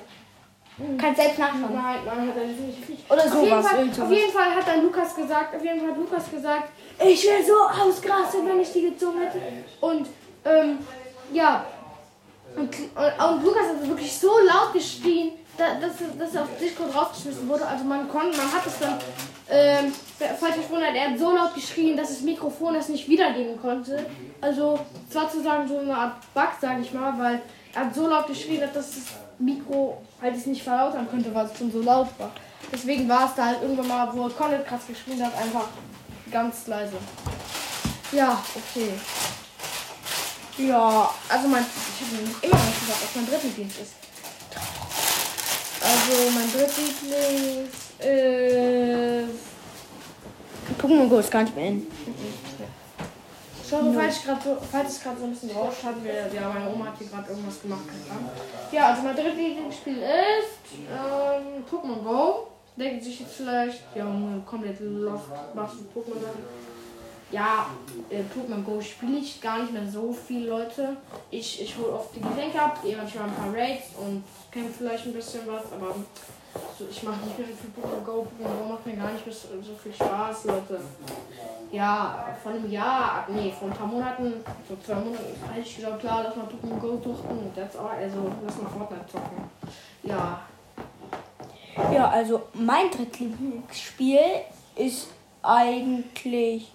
Kannst 0.99 1.21
selbst 1.21 1.39
nachschauen. 1.39 1.73
Nein, 1.73 1.99
nein, 2.05 2.29
hat 2.29 2.37
er 2.37 2.47
nicht. 2.47 3.11
Oder 3.11 3.21
auf 3.21 3.35
jeden, 3.35 3.49
sowas, 3.49 3.67
Fall, 3.67 3.89
auf 3.89 3.95
sowas. 3.95 4.11
jeden 4.11 4.33
Fall 4.33 4.55
hat 4.57 4.67
dann 4.67 4.83
Lukas 4.83 5.15
gesagt, 5.15 5.55
auf 5.55 5.65
jeden 5.65 5.81
Fall 5.81 5.91
hat 5.91 5.97
Lukas 5.97 6.31
gesagt, 6.31 6.69
ich 6.99 7.27
wäre 7.27 7.45
so 7.45 7.55
ausgerastet, 7.55 8.41
wenn 8.45 8.61
ich 8.61 8.73
die 8.73 8.83
gezogen 8.83 9.21
hätte. 9.21 9.41
Und, 9.81 10.09
ähm, 10.45 10.79
ja. 11.33 11.65
Und, 12.57 12.69
und, 12.69 13.35
und 13.35 13.45
Lukas 13.45 13.69
hat 13.69 13.89
wirklich 13.89 14.13
so 14.19 14.31
laut 14.41 14.73
geschrien, 14.73 15.33
da, 15.57 15.75
dass, 15.81 15.93
dass 16.19 16.35
er 16.35 16.43
auf 16.43 16.59
Discord 16.61 16.93
rausgeschmissen 16.93 17.49
wurde. 17.49 17.67
Also 17.67 17.85
man 17.85 18.09
konnte, 18.09 18.37
man 18.37 18.53
hat 18.53 18.67
es 18.67 18.79
dann, 18.81 18.99
ähm, 19.49 19.93
falls 20.41 20.59
euch 20.59 20.71
wundert, 20.71 20.97
er 20.97 21.11
hat 21.11 21.19
so 21.19 21.31
laut 21.31 21.55
geschrien, 21.55 21.97
dass 21.97 22.09
das 22.09 22.21
Mikrofon 22.23 22.75
das 22.75 22.89
nicht 22.89 23.09
wiedergeben 23.09 23.61
konnte. 23.61 24.05
Also, 24.41 24.81
es 25.09 25.15
war 25.15 25.29
sozusagen 25.29 25.69
so 25.69 25.79
eine 25.79 25.97
Art 25.97 26.15
Bug, 26.35 26.49
sage 26.61 26.81
ich 26.83 26.93
mal, 26.93 27.17
weil 27.17 27.43
er 27.75 27.81
hat 27.83 27.95
so 27.95 28.09
laut 28.09 28.27
geschrien, 28.27 28.61
dass 28.61 28.73
das 28.73 29.24
Mikro 29.39 30.03
halt 30.21 30.37
es 30.37 30.47
nicht 30.47 30.63
verlautern 30.63 31.09
könnte, 31.11 31.35
weil 31.35 31.47
es 31.47 31.59
schon 31.59 31.73
so 31.73 31.83
laut 31.83 32.09
war. 32.19 32.31
Deswegen 32.73 33.09
war 33.09 33.29
es 33.29 33.35
da 33.35 33.47
halt 33.47 33.63
irgendwann 33.63 33.89
mal, 33.89 34.09
wo 34.13 34.29
Connet 34.29 34.67
krass 34.67 34.83
geschrien 34.87 35.25
hat, 35.25 35.37
einfach 35.37 35.69
ganz 36.31 36.67
leise. 36.67 36.97
Ja, 38.13 38.43
okay. 38.55 38.91
Ja, 40.57 41.11
also 41.29 41.49
mein, 41.49 41.65
ich 41.65 42.07
habe 42.07 42.17
nämlich 42.17 42.43
immer 42.43 42.55
noch 42.55 42.81
gesagt, 42.81 43.03
was 43.03 43.17
mein 43.17 43.27
Drittlieblings 43.27 43.79
ist. 43.79 43.95
Also 45.81 46.31
mein 46.31 46.51
Drittlieblings 46.53 47.71
ist... 47.99 49.55
Pokémon 50.81 51.09
Go 51.09 51.19
ist 51.19 51.31
gar 51.31 51.43
nicht 51.43 51.55
mehr 51.57 51.67
in. 51.67 51.87
Sorry, 53.75 53.93
falls, 53.93 54.19
ich 54.19 54.25
grad 54.25 54.43
so, 54.43 54.57
falls 54.71 54.89
es 54.93 55.03
gerade 55.03 55.19
so 55.19 55.25
ein 55.25 55.31
bisschen 55.31 55.51
rauscht 55.51 55.83
hat, 55.83 56.05
wir, 56.05 56.33
ja, 56.33 56.49
meine 56.49 56.73
Oma 56.73 56.87
hat 56.87 56.99
hier 56.99 57.09
gerade 57.09 57.31
irgendwas 57.31 57.61
gemacht. 57.61 57.81
Ja, 58.71 58.91
also 58.91 59.03
mein 59.03 59.17
Drittlieblingsspiel 59.17 59.99
ist 59.99 60.79
ähm, 60.89 61.65
Pokémon 61.69 62.05
Go. 62.05 62.47
Denken 62.77 63.03
sich 63.03 63.21
jetzt 63.21 63.35
vielleicht, 63.35 63.83
ja, 63.97 64.07
komplett 64.47 64.79
lost, 64.81 65.25
was 65.55 65.71
Pokémon 65.93 66.21
Go. 66.21 66.27
Ja, 67.33 67.67
äh, 68.11 68.21
Pokémon 68.21 68.63
Go 68.63 68.81
spiele 68.81 69.19
ich 69.19 69.41
gar 69.41 69.59
nicht 69.63 69.73
mehr 69.73 69.89
so 69.91 70.13
viel, 70.13 70.47
Leute. 70.47 70.97
Ich, 71.33 71.61
ich 71.61 71.77
hole 71.77 71.95
oft 71.95 72.15
die 72.15 72.21
Getränke 72.21 72.61
ab, 72.61 72.81
gehe 72.81 72.97
manchmal 72.97 73.25
ein 73.25 73.35
paar 73.35 73.53
Raids 73.53 73.87
und 73.99 74.23
kämpfe 74.53 74.73
vielleicht 74.79 75.07
ein 75.07 75.15
bisschen 75.15 75.41
was, 75.49 75.73
aber 75.73 75.97
so, 76.79 76.85
ich 76.91 77.03
mache 77.03 77.17
nicht 77.25 77.39
mehr 77.39 77.49
so 77.49 77.55
viel 77.55 77.71
Pokémon 77.77 78.05
Go. 78.05 78.27
Pokémon 78.27 78.59
Go 78.59 78.73
macht 78.73 78.87
mir 78.87 78.97
gar 78.97 79.13
nicht 79.13 79.25
so 79.25 79.31
so 79.63 79.75
viel 79.83 79.93
Spaß, 79.95 80.45
Leute. 80.45 80.81
Ja, 81.73 82.27
vor 82.43 82.53
einem 82.53 82.71
Jahr, 82.71 83.27
nee, 83.29 83.53
vor 83.59 83.69
ein 83.69 83.75
paar 83.75 83.87
Monaten, 83.87 84.45
so 84.69 84.77
zwei 84.85 84.95
Monaten, 85.01 85.35
habe 85.49 85.61
ich 85.61 85.77
gesagt, 85.77 86.01
klar, 86.01 86.23
lass 86.25 86.37
mal 86.37 86.47
Pokémon 86.47 86.79
Go 86.79 86.89
und 86.89 87.57
jetzt 87.57 87.77
auch, 87.77 87.91
also 87.91 88.31
lass 88.45 88.57
mal 88.59 88.71
Fortnite 88.71 89.07
zocken. 89.11 89.51
Ja, 90.03 90.41
Ja, 91.93 92.09
also 92.11 92.43
mein 92.53 92.91
Drittlieblingsspiel 92.91 94.21
ist 94.77 95.09
eigentlich 95.43 96.71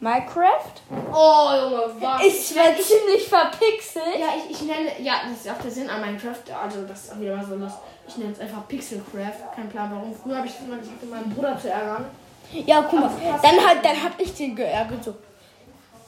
Minecraft. 0.00 0.74
Oh, 1.12 1.48
Junge, 1.60 1.94
was? 2.00 2.24
Ist 2.26 2.48
zwar 2.54 2.74
ziemlich 2.76 3.26
verpixelt. 3.28 4.18
ja, 4.20 4.33
nenne, 4.64 4.90
ja, 5.00 5.14
das 5.28 5.40
ist 5.44 5.50
auch 5.50 5.60
der 5.62 5.70
Sinn 5.70 5.88
an 5.90 6.00
Minecraft, 6.00 6.42
also 6.62 6.82
das 6.86 7.04
ist 7.04 7.12
auch 7.12 7.20
wieder 7.20 7.36
mal 7.36 7.44
so 7.44 7.54
los. 7.56 7.72
Ich 8.06 8.16
nenne 8.18 8.32
es 8.32 8.40
einfach 8.40 8.66
Pixelcraft, 8.68 9.54
kein 9.54 9.68
Plan 9.68 9.90
warum. 9.92 10.14
Früher 10.14 10.36
habe 10.36 10.46
ich 10.46 10.52
das 10.54 10.62
immer 10.62 10.76
gesagt, 10.76 11.02
um 11.02 11.10
meinen 11.10 11.30
Bruder 11.34 11.58
zu 11.58 11.70
ärgern. 11.70 12.04
Ja, 12.52 12.82
guck 12.82 13.00
mal. 13.00 13.10
Dann, 13.20 13.42
halt 13.56 13.76
hat, 13.78 13.84
dann 13.84 14.02
hab 14.04 14.20
ich 14.20 14.34
den 14.34 14.54
geärgert 14.54 15.02
so. 15.02 15.14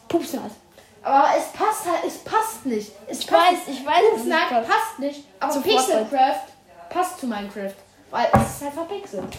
Pupsnase. 0.08 0.54
Aber 1.02 1.28
es 1.36 1.46
passt 1.52 1.86
halt, 1.86 2.04
es 2.06 2.18
passt 2.18 2.66
nicht. 2.66 2.92
Es 3.06 3.20
Ich 3.20 3.26
passt 3.26 3.52
weiß, 3.52 3.58
ich 3.68 3.86
weiß, 3.86 4.02
es 4.16 4.28
passt. 4.28 4.68
passt 4.68 4.98
nicht. 4.98 5.24
Aber 5.40 5.52
Zu 5.52 5.60
Pixelcraft 5.62 6.42
passt 6.90 7.20
zu 7.20 7.26
Minecraft. 7.26 7.74
Weil 8.10 8.26
es 8.34 8.42
ist 8.56 8.62
halt 8.62 8.74
verpixelt. 8.74 9.36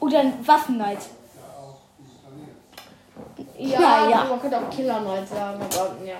Oder 0.00 0.20
ein 0.20 0.46
Waffennight. 0.46 0.98
Ja, 3.58 3.80
Ja, 3.80 4.08
ja. 4.08 4.24
man 4.24 4.40
könnte 4.40 4.58
auch 4.58 4.70
Killer 4.70 5.00
Knight 5.00 5.28
sagen, 5.28 5.60
aber 5.60 5.96
ja. 6.04 6.16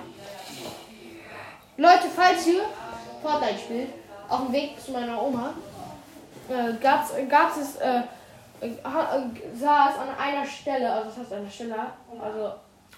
Leute, 1.81 2.07
falls 2.15 2.45
ihr 2.45 2.61
Fortnite 3.23 3.57
spielt, 3.57 3.89
auf 4.29 4.41
dem 4.41 4.53
Weg 4.53 4.79
zu 4.79 4.91
meiner 4.91 5.19
Oma, 5.19 5.51
äh, 6.47 6.73
gab's, 6.79 7.11
gab's 7.27 7.57
es, 7.57 7.75
äh, 7.77 8.01
äh, 8.61 8.67
äh, 8.67 9.57
saß 9.57 9.97
an 9.97 10.09
einer 10.19 10.45
Stelle, 10.45 10.91
also 10.93 11.09
das 11.09 11.17
heißt 11.17 11.33
an 11.33 11.39
einer 11.39 11.49
Stelle, 11.49 11.75
also 12.21 12.51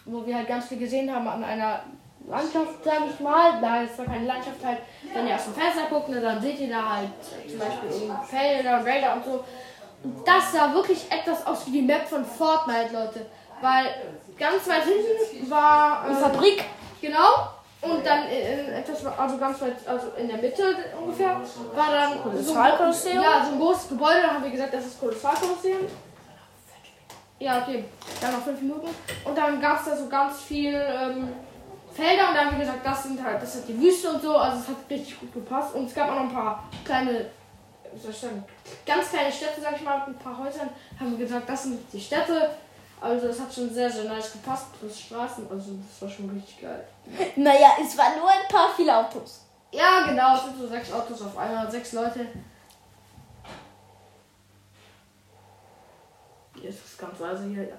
wo 0.04 0.25
wir 0.25 0.36
halt 0.36 0.50
ganz 0.50 0.66
viel 0.66 0.80
gesehen 0.80 1.10
haben, 1.16 1.25
an 1.30 1.46
einer 1.46 1.80
Landschaft, 2.28 2.84
sage 2.84 3.06
ich 3.10 3.20
mal. 3.22 3.62
Da 3.62 3.84
ist 3.84 3.96
zwar 3.96 4.06
keine 4.06 4.25
Landschaft 4.25 4.66
halt, 4.66 4.80
wenn 5.13 5.28
ihr 5.28 5.36
aus 5.36 5.46
dem 5.46 5.54
Fenster 5.54 5.86
guckt, 5.90 6.10
ne, 6.10 6.20
dann 6.20 6.42
seht 6.42 6.60
ihr 6.60 6.70
da 6.70 6.98
halt 6.98 7.10
zum 7.48 7.60
Beispiel 7.60 8.12
Felder 8.30 8.80
und 8.80 8.86
Raider 8.86 9.13
und 9.13 9.24
so. 9.24 9.44
Und 10.04 10.28
das 10.28 10.52
sah 10.52 10.74
wirklich 10.74 11.10
etwas 11.10 11.48
aus 11.48 11.66
wie 11.68 11.72
die 11.72 11.82
Map 11.84 12.06
von 12.06 12.25
Fortnite, 12.25 12.92
Leute. 12.92 13.25
Weil 13.62 13.86
ganz 14.38 14.68
weit 14.68 14.84
hinten 14.84 15.50
war. 15.50 16.06
Äh, 16.10 16.16
Fabrik. 16.16 16.66
Genau. 17.00 17.53
Und 17.84 18.06
dann 18.06 18.28
in, 18.30 18.68
in 18.68 18.74
etwas, 18.74 19.06
also 19.06 19.38
ganz 19.38 19.62
weit, 19.62 19.75
also 19.86 20.12
in 20.18 20.30
der 20.30 20.38
Mitte 20.38 20.63
ungefähr, 21.00 21.42
war 21.75 21.92
dann 21.92 22.13
so, 22.13 22.20
Kolossalkolosseum? 22.20 23.22
ja, 23.22 23.46
so 23.46 23.52
ein 23.52 23.60
großes 23.60 23.90
Gebäude. 23.90 24.22
Da 24.22 24.34
haben 24.34 24.44
wir 24.44 24.52
gesagt, 24.52 24.74
das 24.74 24.86
ist 24.86 25.00
Kolossalkolosseum. 25.00 25.82
Ja, 27.40 27.62
okay. 27.62 27.84
Dann 28.22 28.32
noch 28.32 28.42
fünf 28.42 28.62
Minuten. 28.62 28.88
Und 29.25 29.38
dann 29.38 29.60
gab 29.60 29.80
es 29.80 29.86
da 29.86 29.98
so 29.98 30.08
ganz 30.08 30.42
viel 30.44 30.74
ähm, 30.74 31.34
Felder 31.94 32.30
und 32.30 32.36
dann 32.36 32.46
haben 32.46 32.58
wir 32.58 32.66
gesagt, 32.66 32.86
das 32.86 33.04
sind 33.04 33.22
halt, 33.22 33.42
das 33.42 33.56
ist 33.56 33.68
die 33.68 33.80
Wüste 33.80 34.12
und 34.12 34.22
so. 34.22 34.38
Also 34.38 34.60
es 34.60 34.68
hat 34.70 34.78
richtig 34.90 35.20
gut 35.20 35.34
gepasst. 35.34 35.75
Und 35.75 35.88
es 35.88 35.94
gab 35.94 36.10
auch 36.10 36.16
noch 36.16 36.30
ein 36.30 36.34
paar 36.34 36.63
kleine, 36.86 37.25
ganz 38.86 39.10
kleine 39.10 39.32
Städte, 39.32 39.60
sag 39.62 39.75
ich 39.75 39.82
mal, 39.82 40.00
mit 40.08 40.16
ein 40.16 40.20
paar 40.20 40.38
Häusern. 40.38 40.70
Haben 40.98 41.18
wir 41.18 41.25
gesagt, 41.25 41.50
das 41.50 41.63
sind 41.63 41.80
die 41.92 42.00
Städte. 42.00 42.52
Also 43.04 43.28
es 43.28 43.38
hat 43.38 43.54
schon 43.54 43.70
sehr, 43.70 43.92
sehr 43.92 44.06
nice 44.06 44.32
gepasst. 44.32 44.68
Plus 44.80 44.98
Straßen, 44.98 45.46
also 45.52 45.72
das 45.74 46.02
war 46.02 46.10
schon 46.10 46.30
richtig 46.30 46.62
geil. 46.62 46.88
Naja, 47.36 47.72
es 47.82 47.98
waren 47.98 48.18
nur 48.18 48.30
ein 48.30 48.48
paar 48.50 48.70
viele 48.74 48.96
Autos. 48.96 49.42
Ja, 49.72 50.08
genau, 50.08 50.36
es 50.36 50.44
sind 50.44 50.58
so 50.58 50.68
sechs 50.68 50.90
Autos 50.94 51.22
auf 51.22 51.38
einmal, 51.38 51.70
sechs 51.70 51.92
Leute. 51.92 52.28
Hier 56.56 56.70
ist 56.70 56.80
das 56.82 56.98
ganz 56.98 57.20
leise 57.20 57.44
hier, 57.50 57.64
ja. 57.64 57.76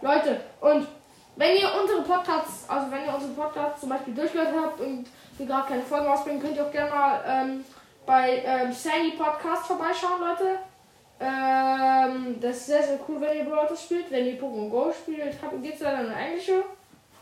Leute, 0.00 0.40
und 0.60 0.86
wenn 1.34 1.56
ihr 1.56 1.68
unsere 1.80 2.02
Podcasts, 2.02 2.68
also 2.68 2.92
wenn 2.92 3.06
ihr 3.06 3.12
unsere 3.12 3.32
Podcasts 3.32 3.80
zum 3.80 3.88
Beispiel 3.88 4.14
durchgehört 4.14 4.54
habt 4.54 4.80
und 4.80 5.08
wir 5.36 5.46
gerade 5.46 5.66
keine 5.66 5.82
Folgen 5.82 6.06
rausbringen, 6.06 6.40
könnt 6.40 6.56
ihr 6.56 6.64
auch 6.64 6.70
gerne 6.70 6.90
mal 6.90 7.24
ähm, 7.26 7.64
bei 8.06 8.40
ähm, 8.44 8.72
Sandy 8.72 9.16
Podcast 9.16 9.66
vorbeischauen, 9.66 10.20
Leute. 10.20 10.60
Ähm, 11.20 12.36
das 12.40 12.56
ist 12.56 12.66
sehr, 12.66 12.82
sehr 12.82 13.00
cool, 13.08 13.20
wenn 13.20 13.38
ihr 13.38 13.44
Brawl 13.44 13.68
spielt. 13.76 14.10
Wenn 14.10 14.26
ihr 14.26 14.40
Pokémon 14.40 14.68
Go 14.68 14.92
spielt, 14.92 15.36
gibt 15.62 15.74
es 15.74 15.80
leider 15.80 15.98
eine 15.98 16.14
englische. 16.14 16.64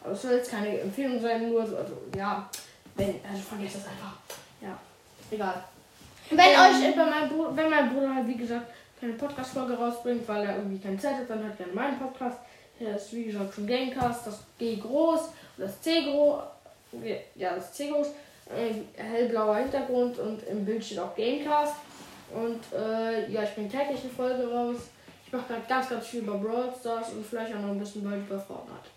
Aber 0.02 0.12
es 0.12 0.22
soll 0.22 0.32
jetzt 0.32 0.50
keine 0.50 0.80
Empfehlung 0.80 1.20
sein, 1.20 1.48
nur 1.48 1.66
so, 1.66 1.76
also, 1.76 1.92
ja, 2.16 2.48
wenn, 2.96 3.20
also 3.28 3.42
vergesst 3.42 3.76
das 3.76 3.86
einfach. 3.86 4.16
Ja, 4.60 4.76
egal. 5.30 5.62
Wenn 6.30 6.38
Ähm. 6.38 6.88
euch, 6.88 6.96
bei 6.96 7.04
meinem 7.04 7.28
Bruder, 7.28 7.56
wenn 7.56 7.70
mein 7.70 7.92
Bruder 7.92 8.14
halt, 8.14 8.26
wie 8.26 8.36
gesagt, 8.36 8.66
keine 9.00 9.12
Podcast-Folge 9.14 9.74
rausbringt, 9.74 10.26
weil 10.28 10.44
er 10.44 10.56
irgendwie 10.56 10.78
keine 10.78 10.98
Zeit 10.98 11.16
hat, 11.16 11.30
dann 11.30 11.44
halt 11.44 11.56
gerne 11.56 11.72
meinen 11.72 11.98
Podcast. 11.98 12.38
Der 12.80 12.96
ist, 12.96 13.12
wie 13.12 13.24
gesagt, 13.24 13.54
schon 13.54 13.66
Gamecast, 13.66 14.26
das 14.26 14.40
G 14.58 14.76
groß 14.76 15.20
und 15.20 15.64
das 15.64 15.80
C 15.80 16.02
groß. 16.02 16.42
Ja, 17.36 17.54
das 17.54 17.72
C 17.72 17.88
groß. 17.88 18.08
Äh, 18.48 19.00
hellblauer 19.00 19.56
Hintergrund 19.56 20.18
und 20.18 20.42
im 20.44 20.64
Bild 20.64 20.84
steht 20.84 20.98
auch 20.98 21.14
Gamecast. 21.14 21.74
Und 22.34 22.60
äh, 22.72 23.30
ja, 23.30 23.42
ich 23.42 23.54
bringe 23.54 23.68
täglich 23.68 24.00
eine 24.02 24.10
Folge 24.10 24.50
raus. 24.50 24.76
Ich 25.26 25.32
mache 25.32 25.46
gerade 25.48 25.66
ganz, 25.68 25.88
ganz 25.88 26.06
viel 26.06 26.20
über 26.20 26.38
Brawl 26.38 26.74
Stars 26.78 27.10
und 27.10 27.24
vielleicht 27.26 27.54
auch 27.54 27.60
noch 27.60 27.70
ein 27.70 27.78
bisschen 27.78 28.04
bald 28.04 28.26
über 28.26 28.38
Fortnite. 28.38 28.88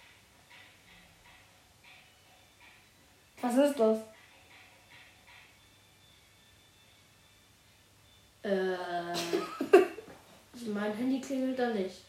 Was 3.42 3.56
ist 3.58 3.80
das? 3.80 4.00
Äh, 8.44 8.75
also 10.54 10.72
mein 10.74 10.94
Handy 10.94 11.20
klingelt 11.20 11.60
da 11.60 11.70
nicht. 11.70 12.01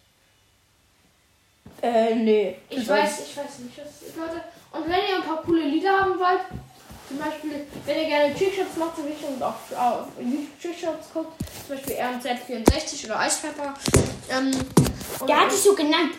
Äh, 1.83 2.15
nee. 2.15 2.57
Ich 2.69 2.89
weiß, 2.89 3.29
ich 3.29 3.37
weiß 3.37 3.59
nicht, 3.61 3.79
was 3.79 3.87
es 3.87 4.03
ist, 4.09 4.17
Leute. 4.17 4.43
Und 4.73 4.85
wenn 4.85 5.09
ihr 5.09 5.17
ein 5.17 5.23
paar 5.23 5.43
coole 5.43 5.65
Lieder 5.65 6.01
haben 6.01 6.19
wollt, 6.19 6.41
zum 7.17 7.25
Beispiel, 7.25 7.67
wenn 7.85 7.97
ihr 7.97 8.07
gerne 8.07 8.35
Trickshots 8.35 8.77
macht, 8.77 8.97
so 8.97 9.05
wie 9.05 9.13
ich 9.13 9.27
und 9.27 9.43
auch 9.43 9.55
auf 9.77 10.09
YouTube 10.19 10.61
Trickshots 10.61 11.13
guckt, 11.13 11.33
zum 11.67 11.77
Beispiel 11.77 11.97
RMZ64 11.97 13.07
oder 13.07 13.19
Pepper, 13.43 13.75
ähm, 14.31 14.51
Der 15.27 15.41
hat 15.41 15.53
sich 15.53 15.63
so 15.63 15.75
genannt. 15.75 16.13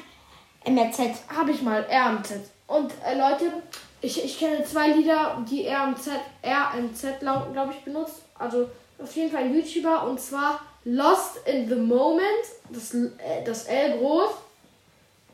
MRZ. 0.66 1.00
habe 1.34 1.52
ich 1.52 1.62
mal 1.62 1.86
RMZ. 1.90 2.50
Und 2.68 2.92
äh, 3.06 3.18
Leute, 3.18 3.54
ich, 4.02 4.24
ich 4.24 4.40
kenne 4.40 4.66
zwei 4.66 4.90
Lieder, 4.90 5.44
die 5.50 5.68
RMZ, 5.68 6.10
RMZ 6.44 7.20
glaube 7.20 7.72
ich 7.72 7.84
benutzt. 7.86 8.24
Also 8.38 8.70
auf 9.02 9.16
jeden 9.16 9.32
Fall 9.32 9.44
ein 9.44 9.56
YouTuber 9.56 10.04
und 10.08 10.20
zwar 10.20 10.60
Lost 10.84 11.38
in 11.46 11.70
the 11.70 11.76
Moment, 11.76 12.26
das, 12.70 12.94
äh, 12.94 13.44
das 13.46 13.66
L 13.66 14.00
groß. 14.00 14.32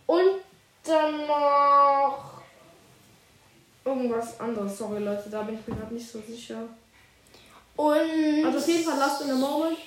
Und 0.06 0.32
dann 0.84 1.26
noch 1.26 1.83
irgendwas 3.96 4.40
anderes. 4.40 4.78
Sorry 4.78 5.04
Leute, 5.04 5.30
da 5.30 5.42
bin 5.44 5.56
ich 5.60 5.68
mir 5.68 5.76
gerade 5.76 5.94
nicht 5.94 6.10
so 6.10 6.20
sicher. 6.20 6.58
Und. 7.76 8.46
Also 8.46 8.58
auf 8.58 8.68
jeden 8.68 8.84
Fall 8.84 9.00
Lost 9.00 9.22
in 9.22 9.28
the 9.28 9.34
Moment. 9.34 9.78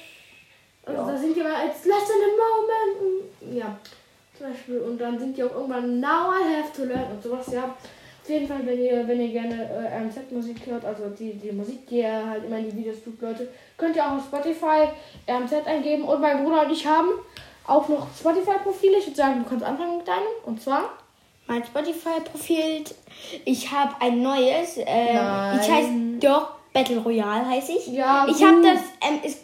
Also 0.85 1.01
Ja. 1.03 1.13
da 1.13 1.17
sind 1.19 1.37
die 1.37 1.43
mal 1.43 1.55
als 1.55 1.85
Lost 1.85 2.11
in 2.11 2.23
the 2.25 2.33
Moment. 2.43 3.57
Ja, 3.59 3.79
zum 4.37 4.49
Beispiel. 4.49 4.79
Und 4.81 4.99
dann 4.99 5.19
sind 5.19 5.37
die 5.37 5.45
auch 5.45 5.55
irgendwann 5.55 6.01
Now 6.01 6.33
I 6.33 6.63
have 6.63 6.73
to 6.77 6.85
learn 6.85 7.11
und 7.13 7.23
sowas. 7.23 7.47
Ja, 7.53 7.65
auf 7.65 8.31
jeden 8.31 8.49
Fall, 8.49 8.67
wenn 8.67 8.83
ihr, 8.83 9.07
wenn 9.07 9.21
ihr 9.21 9.29
gerne 9.29 9.55
äh, 9.71 9.99
RMZ-Musik 9.99 10.67
hört, 10.67 10.85
also 10.85 11.09
die, 11.11 11.35
die 11.35 11.53
Musik, 11.53 11.87
die 11.87 12.01
er 12.01 12.29
halt 12.29 12.45
immer 12.45 12.59
in 12.59 12.71
die 12.71 12.77
Videos 12.77 12.97
tut, 13.05 13.21
Leute, 13.21 13.49
könnt 13.77 13.95
ihr 13.95 14.05
auch 14.05 14.17
auf 14.17 14.25
Spotify 14.25 14.89
RMZ 15.29 15.53
eingeben. 15.67 16.05
Und 16.05 16.21
mein 16.21 16.43
Bruder 16.43 16.65
und 16.67 16.73
ich 16.73 16.85
haben 16.87 17.11
auch 17.67 17.89
noch 17.89 18.09
Spotify-Profile. 18.19 18.99
Ich 18.99 19.07
würde 19.07 19.17
sagen, 19.17 19.43
du 19.45 19.49
kannst 19.49 19.65
anfangen 19.65 19.99
mit 19.99 20.09
deinem. 20.09 20.27
Und 20.45 20.61
zwar? 20.61 20.91
Mein 21.47 21.65
Spotify-Profil. 21.65 22.85
Ich 23.45 23.71
habe 23.71 23.95
ein 24.01 24.23
neues. 24.23 24.79
Äh, 24.79 25.15
Nein. 25.15 25.61
ich 25.63 25.71
heiße 25.71 25.91
doch 26.21 26.51
Battle 26.73 26.99
Royale 26.99 27.47
heiße 27.49 27.73
ich. 27.73 27.87
Ja, 27.89 28.27
ich 28.29 28.43
habe 28.45 28.61
das. 28.63 28.81
Ähm, 29.01 29.21
es 29.25 29.39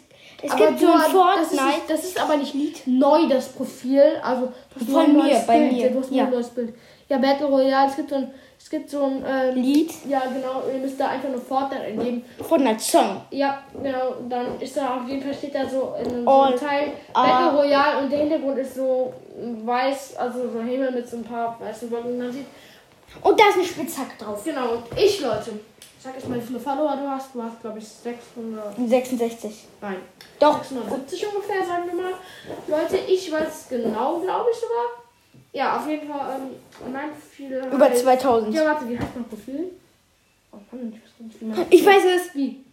es 0.45 0.51
Aber 0.51 0.67
gibt 0.67 0.79
so 0.81 0.91
ein 0.91 0.99
Fortnite. 0.99 1.55
Das 1.55 1.77
ist, 1.77 1.89
das 1.89 2.03
ist 2.03 2.21
aber 2.21 2.35
nicht 2.35 2.53
Lied 2.53 2.81
neu, 2.85 3.27
das 3.29 3.47
Profil. 3.47 4.03
Also 4.21 4.51
Von 4.91 5.13
mir, 5.13 5.41
bei 5.47 5.57
Bild. 5.59 5.71
mir. 5.71 5.85
Ja, 5.85 5.89
du 5.89 5.99
hast 5.99 6.11
Ja. 6.11 6.25
neues 6.25 6.49
Bild. 6.49 6.73
Ja, 7.07 7.17
Battle 7.17 7.47
Royale, 7.47 7.89
es 7.89 7.95
gibt 7.95 8.09
so 8.09 8.15
ein, 8.15 8.31
es 8.59 8.69
gibt 8.69 8.89
so 8.89 9.03
ein 9.03 9.23
äh, 9.25 9.51
Lied. 9.51 9.93
Ja, 10.09 10.21
genau, 10.33 10.63
ihr 10.73 10.79
müsst 10.79 10.99
da 10.99 11.07
einfach 11.07 11.29
nur 11.29 11.39
Fortnite 11.39 11.83
eingeben. 11.83 12.25
Fortnite 12.41 12.79
Song. 12.81 13.21
Ja, 13.31 13.59
genau, 13.81 14.15
dann 14.27 14.59
ist 14.59 14.75
da 14.75 14.97
auf 14.97 15.07
jeden 15.07 15.21
Fall 15.21 15.33
steht 15.33 15.55
da 15.55 15.67
so 15.67 15.93
in 16.01 16.11
einem, 16.11 16.25
so 16.25 16.41
einem 16.41 16.59
Teil. 16.59 16.91
Battle 17.13 17.57
Royale 17.61 17.99
und 17.99 18.11
der 18.11 18.19
Hintergrund 18.19 18.57
ist 18.57 18.75
so 18.75 19.13
weiß, 19.35 20.15
also 20.17 20.49
so 20.51 20.61
Himmel 20.61 20.91
mit 20.91 21.07
so 21.07 21.17
ein 21.17 21.23
paar 21.23 21.59
weißen 21.59 21.89
Wolken. 21.91 22.17
Man 22.17 22.31
sieht, 22.31 22.45
Und 23.21 23.39
da 23.39 23.49
ist 23.49 23.55
eine 23.55 23.65
Spitzhacke 23.65 24.17
drauf. 24.23 24.43
genau, 24.43 24.73
und 24.73 24.83
ich, 24.97 25.19
Leute, 25.21 25.59
sag 25.99 26.15
jetzt 26.15 26.27
mal, 26.29 26.37
wie 26.37 26.45
viele 26.45 26.59
Follower 26.59 26.95
du 26.95 27.09
hast. 27.09 27.33
Du 27.33 27.41
hast, 27.41 27.59
glaube 27.61 27.79
ich, 27.79 27.87
600, 27.87 28.75
66. 28.87 29.65
nein, 29.81 29.97
Doch. 30.39 30.57
670 30.63 31.27
ungefähr, 31.27 31.65
sagen 31.65 31.83
wir 31.87 32.01
mal. 32.03 32.13
Leute, 32.67 32.97
ich 33.07 33.31
weiß 33.31 33.67
genau, 33.69 34.19
glaube 34.19 34.49
ich 34.51 34.57
sogar. 34.59 35.03
Ja, 35.51 35.77
auf 35.77 35.87
jeden 35.87 36.07
Fall, 36.11 36.35
ähm, 36.35 36.91
mein 36.91 37.11
Profil. 37.11 37.63
Über 37.71 37.85
heißt- 37.85 38.01
2000. 38.03 38.55
Ja, 38.55 38.65
warte, 38.65 38.89
wie 38.89 38.97
heißt 38.97 39.09
mein 39.15 39.25
Profil? 39.25 39.71
Oh 40.51 40.57
Mann, 40.71 40.91
ich 40.93 41.01
weiß 41.01 41.19
nicht, 41.19 41.41
wie 41.41 41.45
mein 41.45 41.65
Ich 41.69 41.85
weiß 41.85 42.03
es. 42.05 42.35
Wie? 42.35 42.63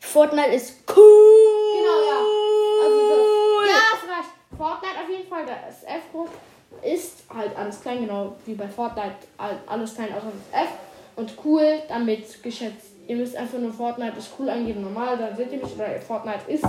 Fortnite 0.00 0.50
ist 0.50 0.74
cool. 0.94 1.72
Genau, 1.76 1.98
ja. 2.10 2.18
Also 2.84 3.08
das, 3.08 3.68
ja, 3.70 3.80
es 3.94 4.10
reicht. 4.10 4.34
Fortnite 4.56 4.94
auf 5.02 5.10
jeden 5.10 5.28
Fall, 5.28 5.44
der 5.46 5.68
SF-Code 5.68 6.30
ist 6.82 7.24
halt 7.34 7.56
alles 7.56 7.80
klein, 7.80 8.00
genau 8.06 8.34
wie 8.46 8.54
bei 8.54 8.66
Fortnite, 8.68 9.14
all- 9.38 9.58
alles 9.66 9.94
klein 9.94 10.08
außer 10.14 10.26
das 10.52 10.62
F. 10.62 10.68
Und 11.16 11.32
cool, 11.44 11.78
damit 11.88 12.42
geschätzt. 12.42 12.88
Ihr 13.06 13.16
müsst 13.16 13.36
einfach 13.36 13.58
nur 13.58 13.72
Fortnite 13.72 14.18
ist 14.18 14.30
cool 14.38 14.48
eingeben, 14.48 14.82
normal, 14.82 15.16
dann 15.16 15.36
seht 15.36 15.52
ihr 15.52 15.58
mich, 15.62 15.74
oder 15.74 15.86
Fortnite 16.00 16.40
ist 16.48 16.64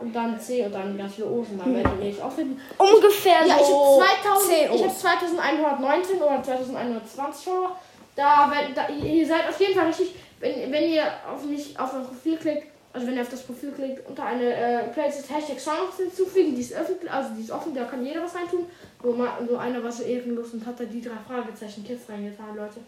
und 0.00 0.14
dann 0.14 0.38
C 0.38 0.64
und 0.64 0.72
dann 0.74 0.96
ganz 0.96 1.14
viele 1.14 1.26
O's 1.28 1.48
und 1.50 1.58
dann 1.58 1.74
werdet 1.74 1.92
ihr 1.98 2.04
mich 2.06 2.22
auch 2.22 2.30
finden. 2.30 2.60
Ungefähr 2.78 3.44
Ja, 3.46 3.56
ich 3.56 3.66
so 3.66 4.00
habe 4.02 4.22
2000, 4.22 4.48
10 4.52 4.72
ich 4.74 4.82
habe 4.84 4.94
2119 4.94 6.22
oder 6.22 6.42
2120 6.42 7.44
Follower. 7.44 7.76
Da, 8.16 8.50
wenn, 8.52 8.74
da, 8.74 8.88
ihr 8.88 9.26
seid 9.26 9.48
auf 9.48 9.58
jeden 9.60 9.74
Fall 9.74 9.86
richtig, 9.86 10.14
wenn, 10.40 10.70
wenn 10.70 10.90
ihr 10.90 11.04
auf 11.32 11.42
mich 11.44 11.78
auf 11.78 11.92
mein 11.92 12.06
Profil 12.06 12.36
klickt, 12.36 12.66
also 12.92 13.06
wenn 13.06 13.14
ihr 13.14 13.22
auf 13.22 13.28
das 13.28 13.42
Profil 13.42 13.70
klickt, 13.70 14.08
unter 14.08 14.24
eine 14.24 14.52
äh, 14.52 14.88
Playlist 14.88 15.30
Hashtag 15.30 15.60
Songs 15.60 15.96
hinzufügen, 15.96 16.54
die 16.54 16.60
ist 16.60 16.72
öffentlich, 16.72 17.10
also 17.10 17.30
die 17.36 17.42
ist 17.42 17.50
offen, 17.50 17.74
da 17.74 17.84
kann 17.84 18.04
jeder 18.04 18.22
was 18.22 18.34
reintun. 18.34 18.66
Nur, 19.02 19.16
mal, 19.16 19.30
nur 19.48 19.60
einer 19.60 19.82
war 19.82 19.92
so 19.92 20.02
ehrenlos 20.02 20.52
und 20.54 20.66
hat 20.66 20.80
da 20.80 20.84
die 20.84 21.00
drei 21.00 21.16
Fragezeichen 21.26 21.84
Kids 21.84 22.08
reingetan, 22.08 22.56
Leute. 22.56 22.80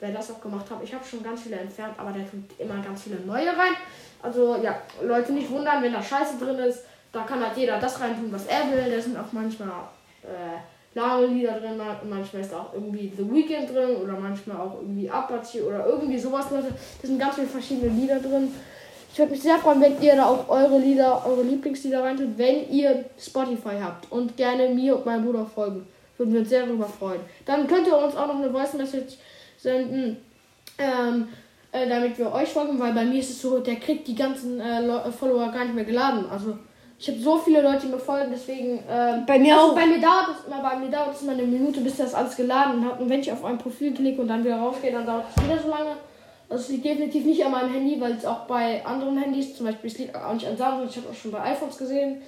Wer 0.00 0.10
das 0.10 0.32
auch 0.32 0.40
gemacht 0.40 0.68
hat, 0.68 0.82
ich 0.82 0.92
habe 0.92 1.04
schon 1.04 1.22
ganz 1.22 1.42
viele 1.42 1.56
entfernt, 1.56 1.94
aber 1.96 2.10
der 2.10 2.28
tut 2.28 2.42
immer 2.58 2.82
ganz 2.82 3.02
viele 3.02 3.20
neue 3.20 3.48
rein. 3.48 3.74
Also 4.20 4.56
ja, 4.60 4.82
Leute 5.02 5.32
nicht 5.32 5.48
wundern, 5.50 5.82
wenn 5.82 5.92
da 5.92 6.02
Scheiße 6.02 6.36
drin 6.38 6.58
ist. 6.58 6.80
Da 7.12 7.22
kann 7.22 7.44
halt 7.44 7.56
jeder 7.56 7.78
das 7.78 8.00
reintun, 8.00 8.32
was 8.32 8.46
er 8.46 8.70
will. 8.72 8.92
Da 8.92 9.00
sind 9.00 9.16
auch 9.16 9.30
manchmal 9.30 9.68
äh, 10.24 10.98
lange 10.98 11.26
Lieder 11.26 11.60
drin, 11.60 11.80
manchmal 12.08 12.42
ist 12.42 12.52
da 12.52 12.60
auch 12.60 12.74
irgendwie 12.74 13.12
The 13.16 13.30
Weeknd 13.32 13.70
drin 13.70 13.96
oder 14.02 14.14
manchmal 14.14 14.56
auch 14.56 14.80
irgendwie 14.80 15.08
Apache 15.08 15.64
oder 15.64 15.86
irgendwie 15.86 16.18
sowas, 16.18 16.50
Leute. 16.50 16.68
Da 17.00 17.06
sind 17.06 17.18
ganz 17.20 17.36
viele 17.36 17.46
verschiedene 17.46 17.92
Lieder 17.92 18.18
drin. 18.18 18.52
Ich 19.14 19.18
würde 19.20 19.30
mich 19.30 19.42
sehr 19.42 19.58
freuen, 19.58 19.80
wenn 19.80 20.02
ihr 20.02 20.16
da 20.16 20.26
auch 20.26 20.48
eure 20.48 20.76
Lieder, 20.76 21.24
eure 21.24 21.44
Lieblingslieder 21.44 22.02
reintut, 22.02 22.36
wenn 22.36 22.68
ihr 22.68 23.04
Spotify 23.16 23.76
habt 23.80 24.10
und 24.10 24.36
gerne 24.36 24.68
mir 24.70 24.96
und 24.96 25.06
meinem 25.06 25.24
Bruder 25.24 25.46
folgen. 25.46 25.86
Würden 26.18 26.32
wir 26.32 26.40
uns 26.40 26.48
sehr 26.48 26.66
darüber 26.66 26.86
freuen. 26.86 27.20
Dann 27.46 27.68
könnt 27.68 27.86
ihr 27.86 27.96
uns 27.96 28.16
auch 28.16 28.26
noch 28.26 28.34
eine 28.40 28.50
Voice 28.50 28.74
Message 28.74 29.14
senden, 29.56 30.16
ähm, 30.78 31.28
äh, 31.70 31.88
damit 31.88 32.18
wir 32.18 32.32
euch 32.32 32.48
folgen, 32.48 32.76
weil 32.80 32.92
bei 32.92 33.04
mir 33.04 33.20
ist 33.20 33.30
es 33.30 33.40
so, 33.40 33.60
der 33.60 33.76
kriegt 33.76 34.08
die 34.08 34.16
ganzen 34.16 34.60
äh, 34.60 34.80
Leu- 34.84 35.08
Follower 35.12 35.46
gar 35.52 35.62
nicht 35.64 35.76
mehr 35.76 35.84
geladen. 35.84 36.24
Also 36.28 36.58
Ich 36.98 37.08
habe 37.08 37.20
so 37.20 37.38
viele 37.38 37.62
Leute, 37.62 37.82
die 37.86 37.92
mir 37.92 37.98
folgen, 38.00 38.30
deswegen. 38.32 38.80
Ähm, 38.90 39.24
Bei 39.26 39.38
mir 39.38 39.54
also 39.54 39.70
auch. 39.70 39.74
Bei 39.76 39.86
mir 39.86 40.00
dauert 40.00 40.28
es 40.40 40.46
immer, 40.46 40.60
bei 40.60 40.76
mir 40.76 40.90
dauert 40.90 41.14
es 41.14 41.22
immer 41.22 41.32
eine 41.32 41.42
Minute, 41.44 41.80
bis 41.82 41.96
das 41.98 42.14
alles 42.14 42.34
geladen 42.34 42.84
hat. 42.84 43.00
Und 43.00 43.08
wenn 43.08 43.20
ich 43.20 43.30
auf 43.30 43.44
ein 43.44 43.58
Profil 43.58 43.94
klicke 43.94 44.22
und 44.22 44.26
dann 44.28 44.42
wieder 44.44 44.56
rausgehe, 44.56 44.90
dann 44.90 45.06
dauert 45.06 45.26
es 45.36 45.44
wieder 45.44 45.58
so 45.62 45.68
lange. 45.68 45.92
Das 46.54 46.68
liegt 46.68 46.84
definitiv 46.84 47.24
nicht 47.24 47.44
an 47.44 47.50
meinem 47.50 47.72
Handy, 47.72 48.00
weil 48.00 48.12
es 48.12 48.24
auch 48.24 48.46
bei 48.46 48.84
anderen 48.86 49.18
Handys, 49.18 49.56
zum 49.56 49.66
Beispiel, 49.66 49.90
es 49.90 49.98
liegt 49.98 50.14
auch 50.14 50.32
nicht 50.32 50.46
an 50.46 50.56
Samsung, 50.56 50.88
ich 50.88 50.96
habe 50.96 51.08
auch 51.10 51.14
schon 51.14 51.32
bei 51.32 51.40
iPhones 51.40 51.76
gesehen. 51.76 52.22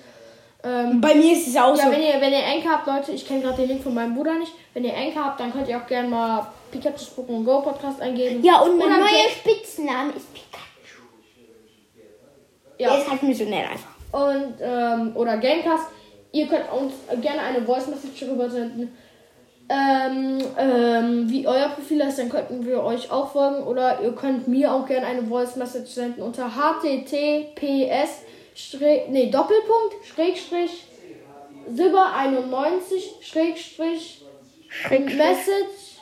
Ähm, 0.65 1.01
Bei 1.01 1.15
mir 1.15 1.33
ist 1.33 1.47
es 1.47 1.57
auch 1.57 1.77
ja, 1.77 1.85
so. 1.85 1.91
wenn 1.93 2.03
ihr, 2.03 2.21
wenn 2.21 2.33
ihr 2.33 2.45
Anchor 2.45 2.73
habt, 2.73 2.87
Leute, 2.89 3.13
ich 3.13 3.27
kenne 3.27 3.43
gerade 3.43 3.59
den 3.59 3.69
Link 3.69 3.83
von 3.83 3.95
meinem 3.95 4.17
Bruder 4.17 4.35
nicht. 4.35 4.53
Wenn 4.75 4.85
ihr 4.85 4.97
Anchor 4.97 5.27
habt, 5.27 5.39
dann 5.39 5.53
könnt 5.53 5.69
ihr 5.69 5.77
auch 5.77 5.87
gerne 5.87 6.09
mal 6.09 6.47
Pikachu's 6.73 7.13
Pokémon 7.17 7.45
Go 7.45 7.61
Podcast 7.61 8.01
eingeben. 8.01 8.43
Ja, 8.43 8.63
und 8.63 8.77
mein 8.77 8.89
neuer 8.89 9.29
Spitzname 9.31 10.13
ist 10.17 10.33
Pikachu. 10.35 11.03
Ja. 12.79 12.97
ist 12.97 13.09
halt 13.09 13.23
missionär 13.23 13.71
einfach. 13.71 13.95
und 14.13 14.55
ähm, 14.61 15.13
oder 15.15 15.37
Gamecast. 15.37 15.85
Ihr 16.33 16.49
könnt 16.49 16.71
uns 16.73 16.95
gerne 17.23 17.41
eine 17.43 17.63
Voice 17.65 17.87
Message 17.87 18.21
darüber 18.21 18.51
senden. 18.51 18.95
Ähm, 19.69 20.39
ähm, 20.57 21.29
wie 21.29 21.47
euer 21.47 21.69
Profil 21.71 22.01
ist, 22.01 22.19
dann 22.19 22.29
könnten 22.29 22.65
wir 22.65 22.83
euch 22.85 23.11
auch 23.11 23.33
folgen. 23.33 23.65
Oder 23.65 24.01
ihr 24.01 24.13
könnt 24.13 24.47
mir 24.47 24.73
auch 24.73 24.87
gerne 24.87 25.07
eine 25.07 25.23
Voice 25.23 25.57
Message 25.57 25.91
senden 25.91 26.23
unter 26.23 26.55
https 26.55 28.23
nee, 29.09 29.31
Doppelpunkt 29.31 30.05
Schrägstrich 30.05 30.87
Silber 31.69 32.13
91 32.15 33.17
Schrägstrich 33.21 34.25
Message. 34.91 36.01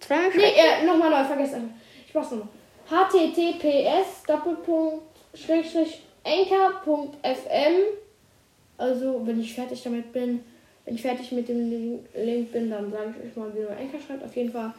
Zweimal 0.00 0.30
Nee, 0.34 0.52
äh, 0.56 0.84
nochmal 0.84 1.10
neu, 1.10 1.24
vergesst 1.24 1.54
einfach. 1.54 1.70
Ich 2.06 2.14
mach's 2.14 2.30
nochmal. 2.32 2.48
https 2.90 4.24
Doppelpunkt 4.26 5.04
Schrägstrich 5.34 6.02
Anchor.fm 6.24 8.07
Also, 8.78 9.26
wenn 9.26 9.40
ich 9.40 9.54
fertig 9.54 9.82
damit 9.82 10.12
bin, 10.12 10.40
wenn 10.84 10.94
ich 10.94 11.02
fertig 11.02 11.32
mit 11.32 11.48
dem 11.48 11.68
Link- 12.14 12.52
bin, 12.52 12.70
dann 12.70 12.90
sage 12.90 13.14
ich 13.18 13.30
euch 13.30 13.36
mal, 13.36 13.54
wie 13.54 13.60
man 13.60 13.76
Anchor 13.76 14.00
schreibt. 14.00 14.24
Auf 14.24 14.34
jeden 14.34 14.50
Fall 14.50 14.72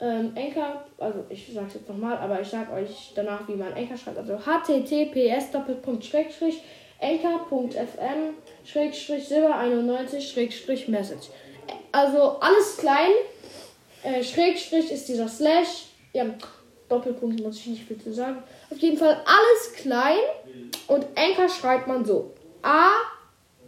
ähm, 0.00 0.32
Anchor, 0.36 0.84
also 0.98 1.24
ich 1.28 1.52
sage 1.52 1.66
es 1.68 1.74
jetzt 1.74 1.88
nochmal, 1.88 2.16
aber 2.16 2.40
ich 2.40 2.48
sage 2.48 2.72
euch 2.72 3.12
danach, 3.14 3.46
wie 3.46 3.54
man 3.54 3.72
Anchor 3.74 3.96
schreibt. 3.96 4.18
Also 4.18 4.38
https 4.38 5.54
Anchor.fm 7.00 8.34
Silber 8.64 9.56
91 9.58 10.28
Schrägstrich 10.28 10.88
Message. 10.88 11.28
Also 11.92 12.38
alles 12.40 12.76
klein. 12.78 13.10
Äh, 14.02 14.22
Schrägstrich 14.22 14.90
ist 14.90 15.08
dieser 15.08 15.28
Slash. 15.28 15.86
Ja, 16.12 16.24
Doppelpunkt 16.88 17.40
muss 17.42 17.58
ich 17.58 17.66
nicht 17.66 17.84
viel 17.84 17.98
zu 17.98 18.12
sagen. 18.12 18.42
Auf 18.70 18.78
jeden 18.78 18.96
Fall 18.96 19.20
alles 19.24 19.72
klein. 19.76 20.18
Und 20.86 21.06
Anchor 21.16 21.48
schreibt 21.48 21.86
man 21.86 22.04
so. 22.04 22.32
A 22.62 22.90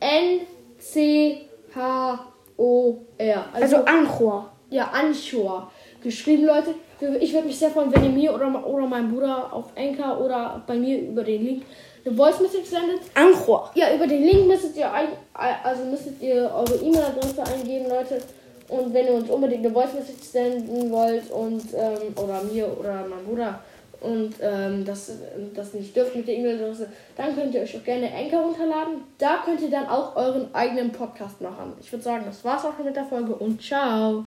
N 0.00 0.40
C 0.78 1.48
H 1.74 2.26
O 2.56 2.98
R. 3.18 3.44
Also 3.52 3.76
Anchor. 3.84 4.52
ja, 4.70 4.90
Anchor. 4.92 5.70
Geschrieben, 6.02 6.44
Leute. 6.44 6.74
Ich 7.20 7.32
würde 7.34 7.46
mich 7.46 7.58
sehr 7.58 7.70
freuen, 7.70 7.94
wenn 7.94 8.04
ihr 8.04 8.10
mir 8.10 8.34
oder, 8.34 8.66
oder 8.66 8.86
meinem 8.86 9.12
Bruder 9.12 9.52
auf 9.52 9.66
Anchor 9.76 10.18
oder 10.20 10.62
bei 10.66 10.76
mir 10.76 10.98
über 10.98 11.22
den 11.22 11.44
Link 11.44 11.64
eine 12.04 12.14
Voice 12.16 12.40
Message 12.40 12.66
sendet. 12.66 13.00
Anchor. 13.14 13.70
Ja, 13.74 13.94
über 13.94 14.06
den 14.06 14.22
Link 14.22 14.46
müsstet 14.46 14.76
ihr 14.76 14.90
ein, 14.90 15.08
also 15.34 15.84
müsstet 15.84 16.22
ihr 16.22 16.50
eure 16.54 16.76
E-Mail-Adresse 16.76 17.42
eingeben, 17.42 17.88
Leute. 17.88 18.22
Und 18.68 18.94
wenn 18.94 19.06
ihr 19.06 19.14
uns 19.14 19.28
unbedingt 19.28 19.64
eine 19.64 19.74
Voice 19.74 19.92
Message 19.92 20.22
senden 20.22 20.90
wollt 20.90 21.30
und 21.30 21.62
ähm, 21.74 22.14
oder 22.16 22.42
mir 22.44 22.66
oder 22.78 23.04
meinem 23.06 23.24
Bruder 23.26 23.60
und 24.00 24.34
ähm, 24.40 24.84
das, 24.84 25.12
das 25.54 25.74
nicht 25.74 25.94
dürft 25.94 26.14
mit 26.14 26.26
der 26.26 26.36
E-Mail-Adresse, 26.36 26.88
dann 27.16 27.34
könnt 27.34 27.54
ihr 27.54 27.62
euch 27.62 27.76
auch 27.76 27.84
gerne 27.84 28.10
Anchor 28.12 28.40
runterladen. 28.40 29.02
Da 29.18 29.42
könnt 29.44 29.60
ihr 29.60 29.70
dann 29.70 29.86
auch 29.86 30.16
euren 30.16 30.54
eigenen 30.54 30.92
Podcast 30.92 31.40
machen. 31.40 31.72
Ich 31.80 31.90
würde 31.92 32.04
sagen, 32.04 32.24
das 32.26 32.44
war's 32.44 32.64
auch 32.64 32.76
schon 32.76 32.86
mit 32.86 32.96
der 32.96 33.04
Folge 33.04 33.34
und 33.34 33.62
ciao. 33.62 34.24